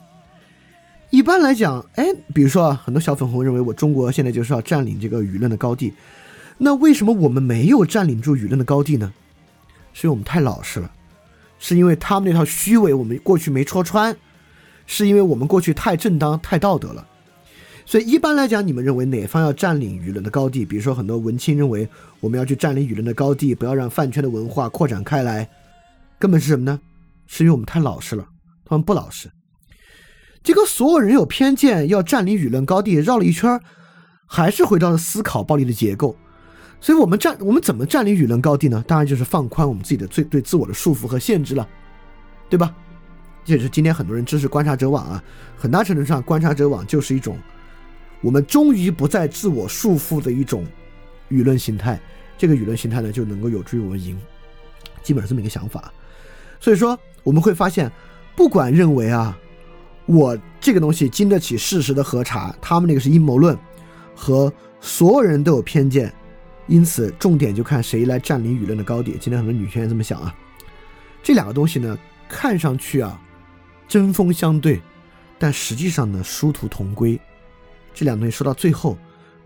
[1.09, 5.93] 一般来讲，哎，比如说啊，很多小粉红认为我中国现在就是要占领这个舆论的高地，
[6.57, 9.13] 那为什么我们没有占领住舆论的高地呢？
[9.93, 10.91] 是因为我们太老实了，
[11.59, 14.17] 是因为他们那套虚伪我们过去没戳穿，
[14.85, 17.07] 是因为我们过去太正当、太道德了。
[17.87, 20.65] 所以一般来讲，你们认为哪方要占领舆论的高地？
[20.65, 21.87] 比如说很多文青认为
[22.19, 25.49] 我们要去占领舆论的高地，不要让饭圈的文化扩展开来，
[26.19, 26.81] 根本是什么呢？
[27.27, 28.27] 是因为我们太老实了，
[28.65, 29.31] 他们不老实。
[30.43, 33.57] 这个所有人有偏见，要占领舆论高地，绕了一圈，
[34.25, 36.13] 还是回到了思考暴力的结构。
[36.81, 38.83] 所以，我们占我们怎么占领舆论高地呢？
[38.85, 41.65] 当然就是放宽我们自己的最对自我的束缚和限制了，
[42.49, 42.75] 对吧？
[43.45, 45.23] 这也是今天很多人支持观察者网啊。
[45.55, 47.37] 很大程度上，观察者网就是一种
[48.21, 50.65] 我们终于不再自我束缚的一种
[51.29, 51.99] 舆论形态。
[52.37, 54.19] 这个舆论形态呢，就能够有助于我们赢。
[55.03, 55.91] 基本上这么一个想法。
[56.59, 57.91] 所以说，我们会发现，
[58.35, 59.37] 不管认为啊。
[60.09, 63.57] 我这个东西经得起事实的核查，他们那个是阴谋论，
[64.15, 64.49] 和
[64.79, 66.13] 所有人都有偏见，
[66.67, 69.17] 因此重点就看谁来占领舆论的高地。
[69.19, 70.33] 今天很多女权也这么想啊。
[71.21, 71.99] 这两个东西呢，
[72.29, 73.19] 看上去啊
[73.85, 74.81] 针锋相对，
[75.37, 77.19] 但实际上呢殊途同归。
[77.97, 78.95] 这两个东西说到最后，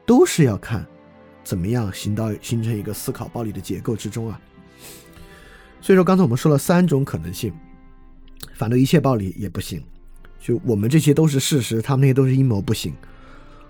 [0.05, 0.85] 都是要看
[1.41, 4.37] 怎么样形到形成一个思考暴力的结构之中啊。
[5.79, 7.53] 所以说刚才我们说了三种可能性，
[8.55, 9.81] 反对一切暴力也不行。
[10.37, 12.93] 就我们这些都是事实，他们那些都是阴谋，不行。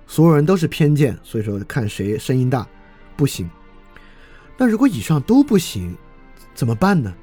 [0.07, 2.67] 所有人都是偏见，所以说看谁声音大，
[3.15, 3.47] 不行。
[4.57, 5.95] 那如果以上都不行，
[6.55, 7.13] 怎么办呢？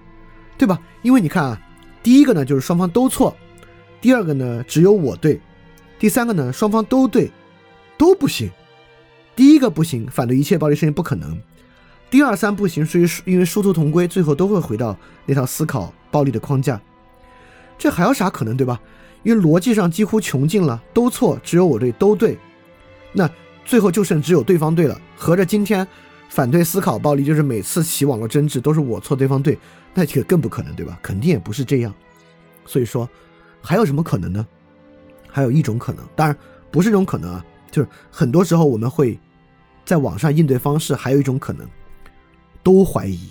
[0.57, 0.81] 对吧？
[1.03, 1.61] 因为你看啊，
[2.05, 3.37] 第一个呢就是双方都错，
[4.01, 5.41] 第二个呢只有我对，
[5.99, 7.31] 第三个呢双方都对，
[7.99, 8.51] 都不行。
[9.37, 11.39] 第一个不行，反对一切暴力事情不可能。
[12.11, 14.97] 第二三不行，属于因为殊途同归，最后都会回到
[15.27, 16.81] 那套思考暴力的框架。
[17.77, 18.81] 这还有啥可能，对吧？
[19.25, 22.39] 因为逻辑上几乎穷尽了，都错，只有我对，都对，
[23.13, 23.29] 那
[23.65, 24.99] 最后就剩只有对方对了。
[25.17, 25.87] 合着今天
[26.29, 29.59] 反对思考暴力，就是每次起网络争执都是我错对方对，
[29.93, 30.99] 那这个更不可能，对吧？
[31.03, 31.93] 肯定也不是这样。
[32.65, 33.09] 所以说，
[33.61, 34.47] 还有什么可能呢？
[35.29, 36.37] 还有一种可能，当然
[36.71, 39.19] 不是这种可能啊，就是很多时候我们会
[39.85, 41.67] 在网上应对方式，还有一种可能，
[42.63, 43.31] 都怀疑，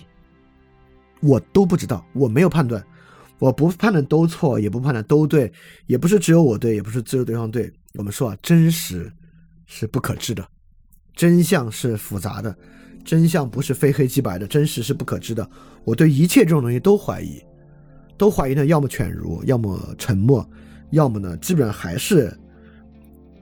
[1.22, 2.84] 我都不知道，我没有判断。
[3.40, 5.54] 我不判断都错，也不判断都对，
[5.86, 7.72] 也不是只有我对，也不是只有对方对。
[7.94, 9.12] 我们说啊，真实
[9.68, 10.44] 是不可知的，
[11.16, 12.56] 真相是复杂的，
[13.06, 15.48] 真相不是非黑即白的，真实是不可知的。
[15.84, 17.40] 我对一切这种东西都怀疑，
[18.18, 20.44] 都怀疑呢，要么犬儒，要么沉默，
[20.90, 22.36] 要么呢，基本上还是，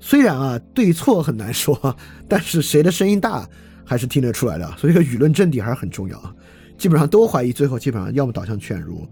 [0.06, 1.97] 虽然啊，对错很难说，
[2.30, 3.49] 但是谁的声音大
[3.84, 4.78] 还是听得出来的。
[4.78, 6.32] 所以这个，舆论阵地还是很重要啊。
[6.78, 9.03] 基本上都怀疑，最后基本上要么导向犬儒。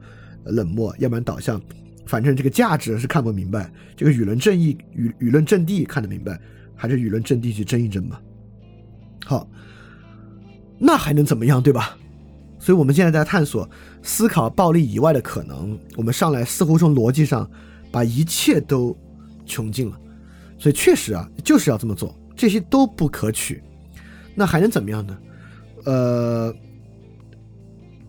[0.46, 1.60] 冷漠，要不然导向，
[2.06, 6.40] 反正这个价值是看不明白，这个舆论正义、舆舆论阵地看得明白，
[6.76, 8.22] 还是舆论阵地去争一争吧。
[9.26, 9.50] 好，
[10.78, 11.98] 那还能怎么样，对吧？
[12.60, 13.68] 所以我们现在在探索
[14.04, 15.76] 思考暴力以外的可能。
[15.96, 17.50] 我们上来似乎从逻辑上
[17.92, 18.96] 把一切都
[19.44, 20.00] 穷尽了，
[20.58, 23.62] 所以确实啊，就是要这么做，这些都不可取。
[24.36, 25.18] 那还能怎么样呢？
[25.86, 26.56] 呃。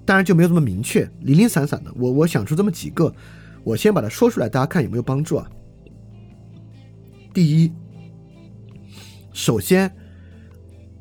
[0.06, 1.90] 当然就没有这么明确，零零散散的。
[1.96, 3.10] 我我想出这么几个，
[3.62, 5.50] 我先把它说出来，大家看有没有帮助啊？
[7.32, 7.72] 第一，
[9.32, 9.90] 首先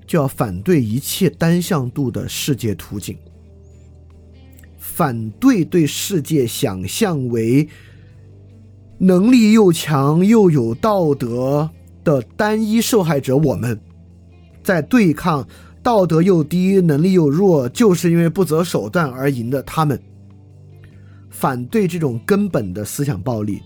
[0.07, 3.17] 就要反对一切单向度的世界图景，
[4.77, 7.67] 反对对世界想象为
[9.04, 11.70] 能力又强又有道德
[12.04, 13.38] 的单一受害者。
[13.38, 13.80] 我们
[14.64, 15.47] 在对抗。
[15.84, 19.62] 道德又低，能力又弱，就是因为不择手段而赢的。
[19.64, 20.01] 他们
[21.30, 23.62] 反对这种根本的思想暴力，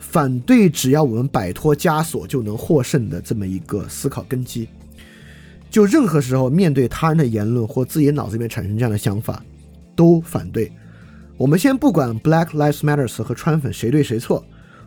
[0.00, 4.68] 反对只要我们摆脱枷锁就能获胜的这么一个思考根基。
[5.70, 9.40] 就任何时候面对他人的言论或自己脑子里面产生这样的想法，
[9.94, 10.72] 都反对。
[11.36, 14.44] 我们先不管 Black Lives Matters 和川粉谁对谁错，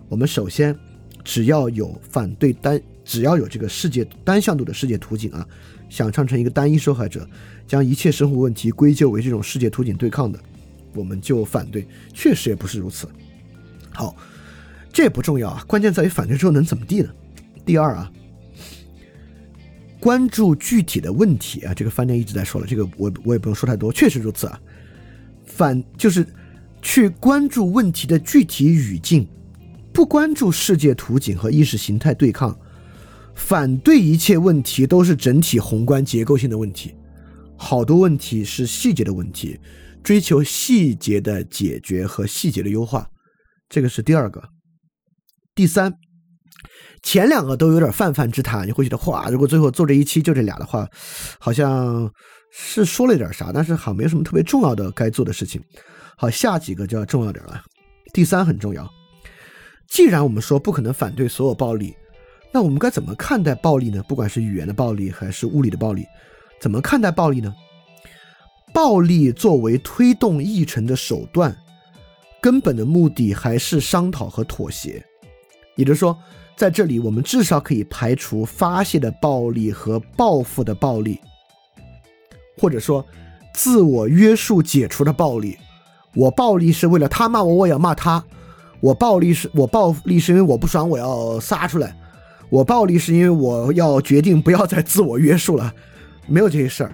[0.10, 0.78] 我们首先
[1.24, 5.48] 只要有反对单，只要有这个世界单向度的世界图景啊，
[5.90, 7.28] 想象成一个单一受害者，
[7.68, 10.40] 将一切生活问题归咎为这种世界图景对抗的，
[10.94, 11.86] 我们就反对。
[12.14, 13.08] 确实也不是如此。
[13.92, 14.16] 好，
[14.94, 17.10] 这不重要啊，关键在于反对之后能怎么地呢？
[17.66, 18.12] 第二啊。
[20.00, 24.62] 关注具体的问题啊，这个饭店一直在说了，这个我我也不用说太多，确实如此啊。
[25.44, 26.26] 反就是
[26.84, 29.28] 去关注问题的具体语境，
[29.98, 32.56] 不关注世界图景和意识形态对抗，
[33.34, 36.94] 反对一切问题都是整体宏观结构性的问题，
[37.58, 39.60] 好多问题是细节的问题，
[40.04, 43.08] 追求细节的解决和细节的优化，
[43.68, 44.50] 这个是第二个，
[45.56, 45.92] 第三。
[47.02, 50.88] 前两个都有点泛泛之谈，你会觉得哇，如果最后做这一期就这俩的话，
[51.40, 52.08] 好像
[52.52, 55.60] 是说了点啥，但是好像没有什么特别重要的该做的事情。
[56.16, 57.64] 好，下几个就要重要点了。
[58.14, 58.88] 第三很重要，
[59.88, 61.96] 既然我们说不可能反对所有暴力，
[62.52, 64.04] 那我们该怎么看待暴力呢？
[64.08, 66.06] 不管是语言的暴力还是物理的暴力，
[66.60, 67.54] 怎么看待暴力呢？
[68.74, 71.56] 暴力作为推动议程的手段，
[72.42, 75.04] 根本的目的还是商讨和妥协，
[75.76, 76.18] 也就是说。
[76.58, 81.22] 在这里，我们至少可以排除发泄的暴力和报复的暴力，
[82.58, 83.06] 或者说
[83.54, 85.56] 自我约束解除的暴力。
[86.16, 88.20] 我暴力是为了他骂我，我也要骂他；
[88.80, 91.90] 我暴力是我暴力是因为我不爽，我要撒出来；
[92.50, 95.74] 我暴力是因为我要决定不要再自我约束了。
[96.28, 96.94] 没有这些事儿，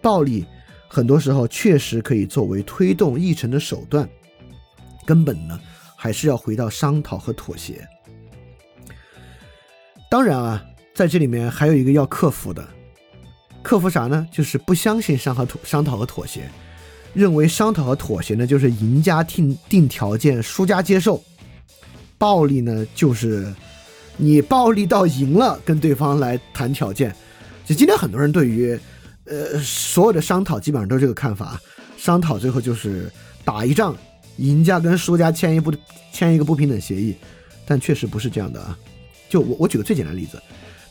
[0.00, 0.44] 暴力
[0.88, 4.08] 很多时候确实可以作为推动议程的手段，
[5.06, 5.58] 根本呢
[5.96, 7.86] 还是要回到商讨和妥协。
[10.10, 10.62] 当然啊，
[10.94, 12.68] 在这里面还有一个要克服的，
[13.62, 14.26] 克服啥呢？
[14.30, 16.50] 就是不相信商和妥商讨和妥协，
[17.12, 21.22] 认为商讨和妥协呢就是赢家定定条件，输家接受。
[22.18, 23.52] 暴力呢就是
[24.16, 27.14] 你暴力到赢了，跟对方来谈条件。
[27.64, 28.78] 就今天很多人对于
[29.24, 31.60] 呃所有的商讨基本上都是这个看法，
[31.96, 33.10] 商讨最后就是
[33.44, 33.96] 打一仗，
[34.36, 35.72] 赢家跟输家签一不
[36.12, 37.14] 签一个不平等协议，
[37.66, 38.78] 但确实不是这样的啊。
[39.28, 40.40] 就我我举个最简单的例子，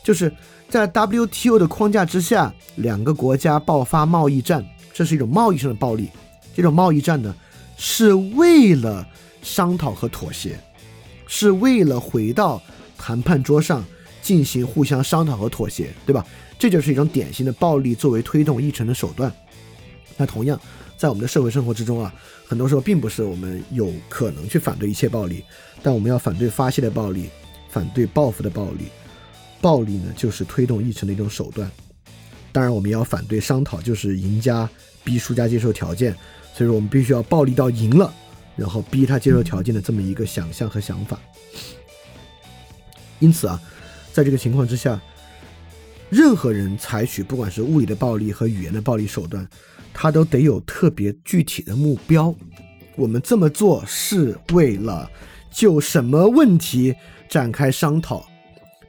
[0.02, 0.32] 就是
[0.68, 6.08] 在 WTO 的框架之下，两个国家爆发贸易战，这是一种贸易上的暴力。
[6.54, 7.34] 这种贸易战呢，
[7.76, 9.06] 是为了
[9.42, 10.58] 商讨和妥协，
[11.26, 12.60] 是为了回到
[12.98, 13.84] 谈判桌上
[14.20, 16.26] 进行互相商讨和妥协，对吧？
[16.58, 19.32] 这就是一种典型的暴力作为推动议程的手段。
[20.16, 20.60] 那同样，
[20.96, 22.14] 在我们的社会生活之中啊，
[22.46, 25.42] 很多时候并不是我们有可能去反对一切暴力，
[25.82, 27.28] 但我们要反对发泄的暴力。
[27.68, 28.88] 反对报复的暴力，
[29.58, 31.70] 暴力呢就是推动议程的一种手段。
[32.52, 34.68] 当然，我们也要反对商讨，就是赢家
[35.02, 36.14] 逼输家接受条件。
[36.54, 38.12] 所以说，我们必须要暴力到赢了，
[38.56, 41.18] 然后逼他接受条件的这么一个想象和想法。
[43.18, 43.60] 因此啊，
[44.12, 45.00] 在这个情况之下，
[46.10, 49.48] 任何人采取不管是物理的暴力和语言的暴力手段，
[49.94, 52.34] 他都得有特别具体的目标。
[52.96, 55.10] 我们这么做是为了
[55.50, 56.94] 就什么问题？
[57.30, 58.26] 展开商讨，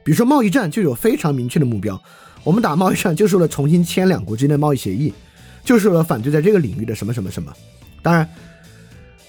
[0.04, 1.98] 比如说贸易战就有非常明确的目标，
[2.44, 5.12] 我们打贸易战就是为了重新签两国之间的贸易协议，
[5.64, 7.52] 就是为了反对在这个领域的什么什么什么。
[8.02, 8.28] 当然，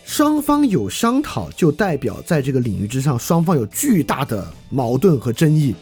[0.03, 5.73] 双方有商讨，就代表在这个领域之上，双方有巨大的矛盾和争议，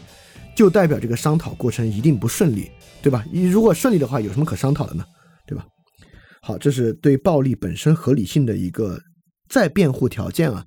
[0.54, 2.70] 就代表这个商讨过程一定不顺利，
[3.02, 3.24] 对吧？
[3.30, 5.04] 你如果顺利的话，有什么可商讨的呢？
[5.46, 5.66] 对吧？
[6.40, 9.00] 好，这是对暴力本身合理性的一个
[9.48, 10.64] 再辩护条件啊。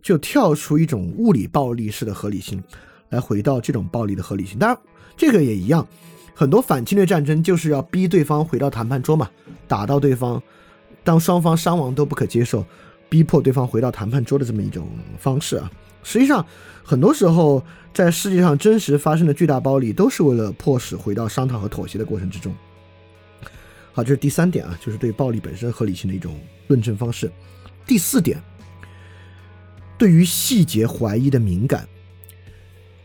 [0.00, 2.62] 就跳出一种物理暴力式的合理性，
[3.10, 4.56] 来回到这种暴力的合理性。
[4.56, 4.78] 当然，
[5.18, 5.86] 这个也一样，
[6.32, 9.28] 很多反侵略战争就是要逼对方回到谈判桌嘛，
[9.66, 10.42] 打到对方，
[11.02, 12.64] 当双方伤亡都不可接受，
[13.08, 14.88] 逼迫对方回到谈判桌的这么一种
[15.18, 15.70] 方式啊。
[16.04, 16.46] 实际上，
[16.84, 17.62] 很多时候
[17.92, 22.54] 在世界上真实发生的巨大暴力，都是为了迫使回到商讨和妥协的过程之中。
[23.92, 26.38] 好，这是第三点啊，就是对暴力本身合理性的一种
[26.68, 27.28] 论证方式。
[27.84, 28.40] 第四点。
[29.98, 31.84] 对于细节怀疑的敏感，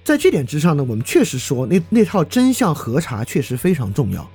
[0.03, 4.29] 在这点之上呢，我们确实说那那套真相核查确实非常重要。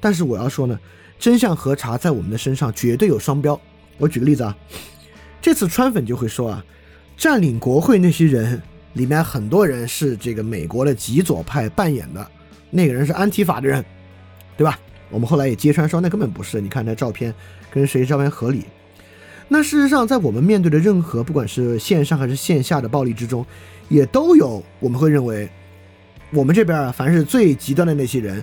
[0.00, 0.78] 但是我要说呢，
[1.18, 3.58] 真相核查在我们的身上绝对有双标。
[3.98, 4.56] 我举个例子啊，
[5.40, 6.64] 这次川粉就会说啊，
[7.16, 8.60] 占领国会那些人
[8.94, 12.26] 里面很多人是这个美国的极左派扮演的，
[12.70, 13.84] 那个人是安提法的人，
[14.56, 14.78] 对吧？
[15.10, 17.32] 我们后来也揭穿说那根本不是，你看那照片
[17.70, 18.64] 跟谁照片合理。
[19.52, 23.44] 那事实上，在我们面对的任何不管是线上还是线下的暴力之中，
[23.90, 25.46] 也都有我们会认为，
[26.30, 28.42] 我们这边啊，凡是最极端的那些人，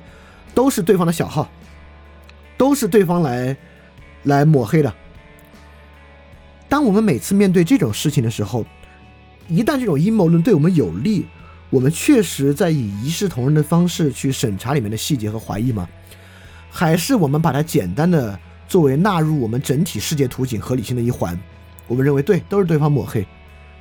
[0.54, 1.50] 都是对方的小号，
[2.58, 3.58] 都是对方来
[4.22, 4.94] 来抹黑的。
[6.68, 8.64] 当我们每次面对这种事情的时候，
[9.48, 11.26] 一旦这种阴谋论对我们有利，
[11.72, 15.90] 我们确实在以一视同仁的方式去审查里面的细节和怀疑吗？
[16.70, 18.40] 还是我们把它简单的
[18.70, 21.38] 作为纳入我们整体世界图景合理性的一环？
[21.88, 23.26] 我们认为对，都是对方抹黑，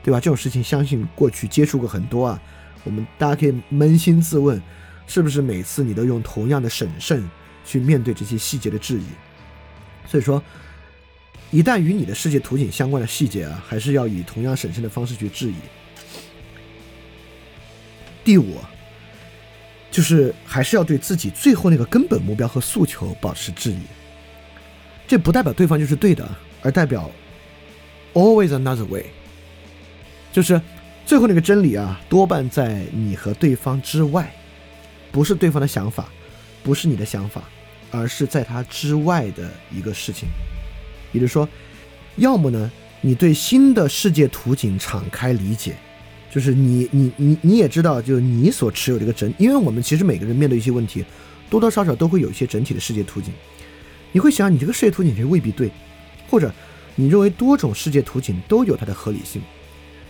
[0.03, 0.19] 对吧？
[0.19, 2.41] 这种事情相信过去接触过很多啊。
[2.85, 4.61] 我们大家可以扪心自问，
[5.07, 7.29] 是不是每次你都用同样的审慎
[7.67, 9.05] 去面对这些细节的质疑？
[10.07, 10.43] 所以说，
[11.51, 15.57] 一旦与你的世界图景相关的细节啊，还是要以同样审慎的方式去质疑。
[18.25, 18.57] 第五，
[19.91, 23.81] 就是还是要对自己最后那个根本目标和诉求保持质疑。
[25.09, 26.29] 这不代表对方就是对的，
[26.63, 27.11] 而代表
[28.15, 29.07] always another way，
[30.33, 30.61] 就是。
[31.07, 34.31] 最后那个真理啊，多半在你和对方之外，
[35.11, 36.07] 不是对方的想法，
[36.63, 37.45] 不是你的想法，
[37.91, 40.29] 而是在他之外的一个事情。
[41.13, 41.49] 也就是说，
[42.17, 45.77] 要么呢，你对新的世界图景敞开理解，
[46.31, 51.03] 就是你你你你也知道，就是你所持有这个整，因为我们其实每个人面对一些问题，
[51.49, 53.33] 多多少少都会有一些整体的世界图景。
[54.13, 55.71] 你会想，你这个世界图景其实未必对，
[56.31, 56.53] 或者
[56.95, 59.43] 你认为多种世界图景都有它的合理性。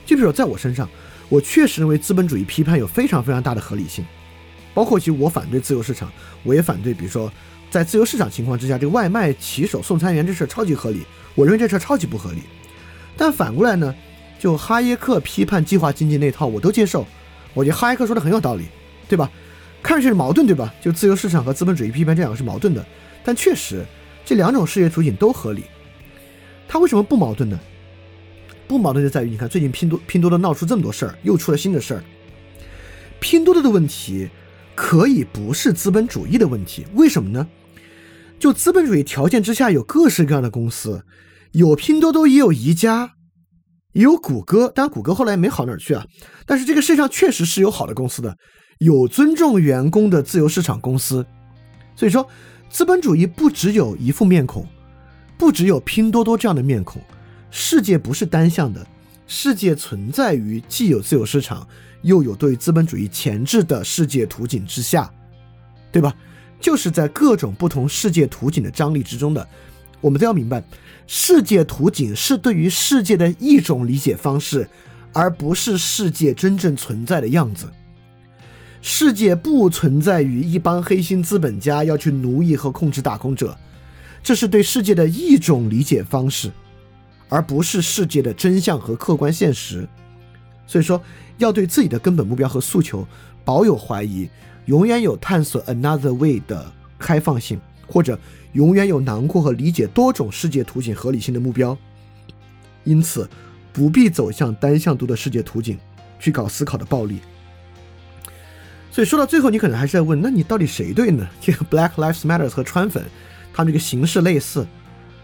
[0.07, 0.89] 就比如说，在我身上，
[1.29, 4.05] 我确实认为资本主义批判有非常非常大的合理性，
[4.73, 6.11] 包括其实我反对自由市场，
[6.43, 7.31] 我也反对，比如说
[7.71, 11.03] 在自由市场情况之下，这个外卖骑手送餐员这事超级合理，
[11.35, 12.39] 我认为这事超级不合理。
[13.17, 13.95] 但反过来呢，
[14.39, 17.07] 就哈耶克批判计划经济那套，我都接受，
[17.53, 18.65] 我觉得哈耶克说的很有道理，
[19.09, 19.31] 对吧？
[19.83, 20.73] 看上去是矛盾，对吧？
[20.81, 22.85] 就自由市场和资本主义批判这两个是矛盾的，
[23.29, 23.85] 但确实
[24.25, 25.65] 这两种事业图景都合理，
[26.67, 27.61] 它为什么不矛盾呢？
[28.67, 32.03] 不矛盾就在于，你看最近拼多拼多多闹出这么多事儿，又出了新的事儿。
[33.21, 34.31] 拼多多的问题
[34.75, 37.47] 可以不是资本主义的问题，为什么呢？
[38.39, 41.05] 就资本主义条件之下，有各式各样的公司，
[41.53, 43.11] 有拼多多，也有宜家，
[43.93, 44.73] 也有谷歌。
[44.75, 46.03] 当然，谷歌后来没好哪儿去啊。
[46.47, 48.35] 但是这个世界上确实是有好的公司的，
[48.79, 51.27] 有尊重员工的自由市场公司。
[51.95, 52.25] 所以说，
[52.71, 54.67] 资本主义不只有一副面孔，
[55.37, 57.03] 不只有拼多多这样的面孔。
[57.51, 58.87] 世界不是单向的，
[59.27, 61.67] 世界存在于既有自由市场，
[62.03, 65.11] 又有对资本主义前置的世界图景之下，
[65.91, 66.15] 对吧？
[66.61, 69.49] 就是在各种不同世界图景的张力之中的，
[70.01, 70.63] 我们都要明白，
[71.07, 74.69] 世界图景是对于世界的一种理解方式，
[75.13, 77.67] 而不是世界真正存在的样子。
[78.81, 83.57] 世界不存在于一帮黑心资本家要去奴役和控制打工者，
[84.23, 86.51] 这是对世界的一种理解方式。
[87.31, 89.87] 而不是世界的真相和客观现实，
[90.67, 90.99] 所以说
[91.37, 93.07] 要对自己的根本目标和诉求
[93.45, 94.27] 保有怀疑，
[94.65, 98.19] 永远有探索 another way 的开放性，或者
[98.55, 101.77] 永远有囊括和理解多种世界图景合理性的目标。
[102.85, 103.29] 因此，
[103.75, 105.79] 不必走向单向度的世界图景
[106.19, 107.19] 去搞思考的暴力。
[108.91, 111.29] 所以说到最后，你可能还是在问：那你到底谁对呢？
[111.41, 113.05] 这个 Black Lives Matters 和川粉，
[113.53, 114.67] 他们这个形式类似，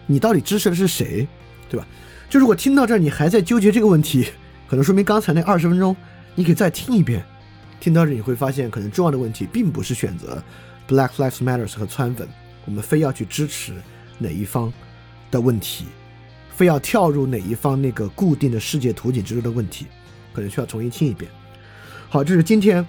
[0.07, 1.27] 你到底支持的是谁？
[1.69, 1.87] 对吧？
[2.29, 4.29] 就如果听到这儿你还在纠结这个问题，
[4.69, 5.97] 可能说明刚才那二十分钟
[6.35, 7.25] 你可以再听一遍。
[7.81, 10.43] 听到这你会发现，可能重要的问题并不是选择
[10.89, 12.27] Black Lives Matters 和川粉，
[12.65, 13.75] 我们非要去支持
[14.19, 14.73] 哪一方
[15.31, 15.85] 的问题，
[16.55, 19.87] 非要跳入哪一方那个固定的世界图景之中的问题，
[20.33, 21.31] 可能需要重新听一遍。
[22.09, 22.87] 好，这是今天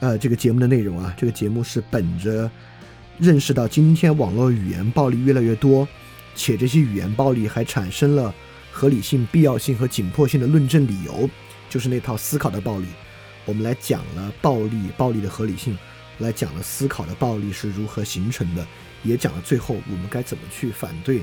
[0.00, 1.14] 呃这个节目的内容啊。
[1.16, 2.50] 这个节目是本着
[3.18, 5.86] 认识到今天网络语言暴力越来越多。
[6.38, 8.34] 且这些语言暴力还产生了
[8.70, 11.26] 合理性、必要性和紧迫性的论证理由，
[11.70, 12.84] 就是那套思考的暴力。
[13.46, 15.78] 我们来讲了暴力、暴力的合理性，
[16.18, 18.66] 来讲了思考的暴力是如何形成的，
[19.02, 21.22] 也讲了最后我们该怎么去反对，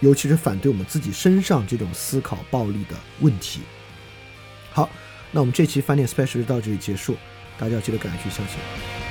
[0.00, 3.60] 尤其是反对我们自己身上这种思考暴力的问题。
[4.70, 4.88] 好，
[5.30, 7.16] 那我们这期翻脸 special 就到这里结束，
[7.58, 9.01] 大家要记得赶去相信。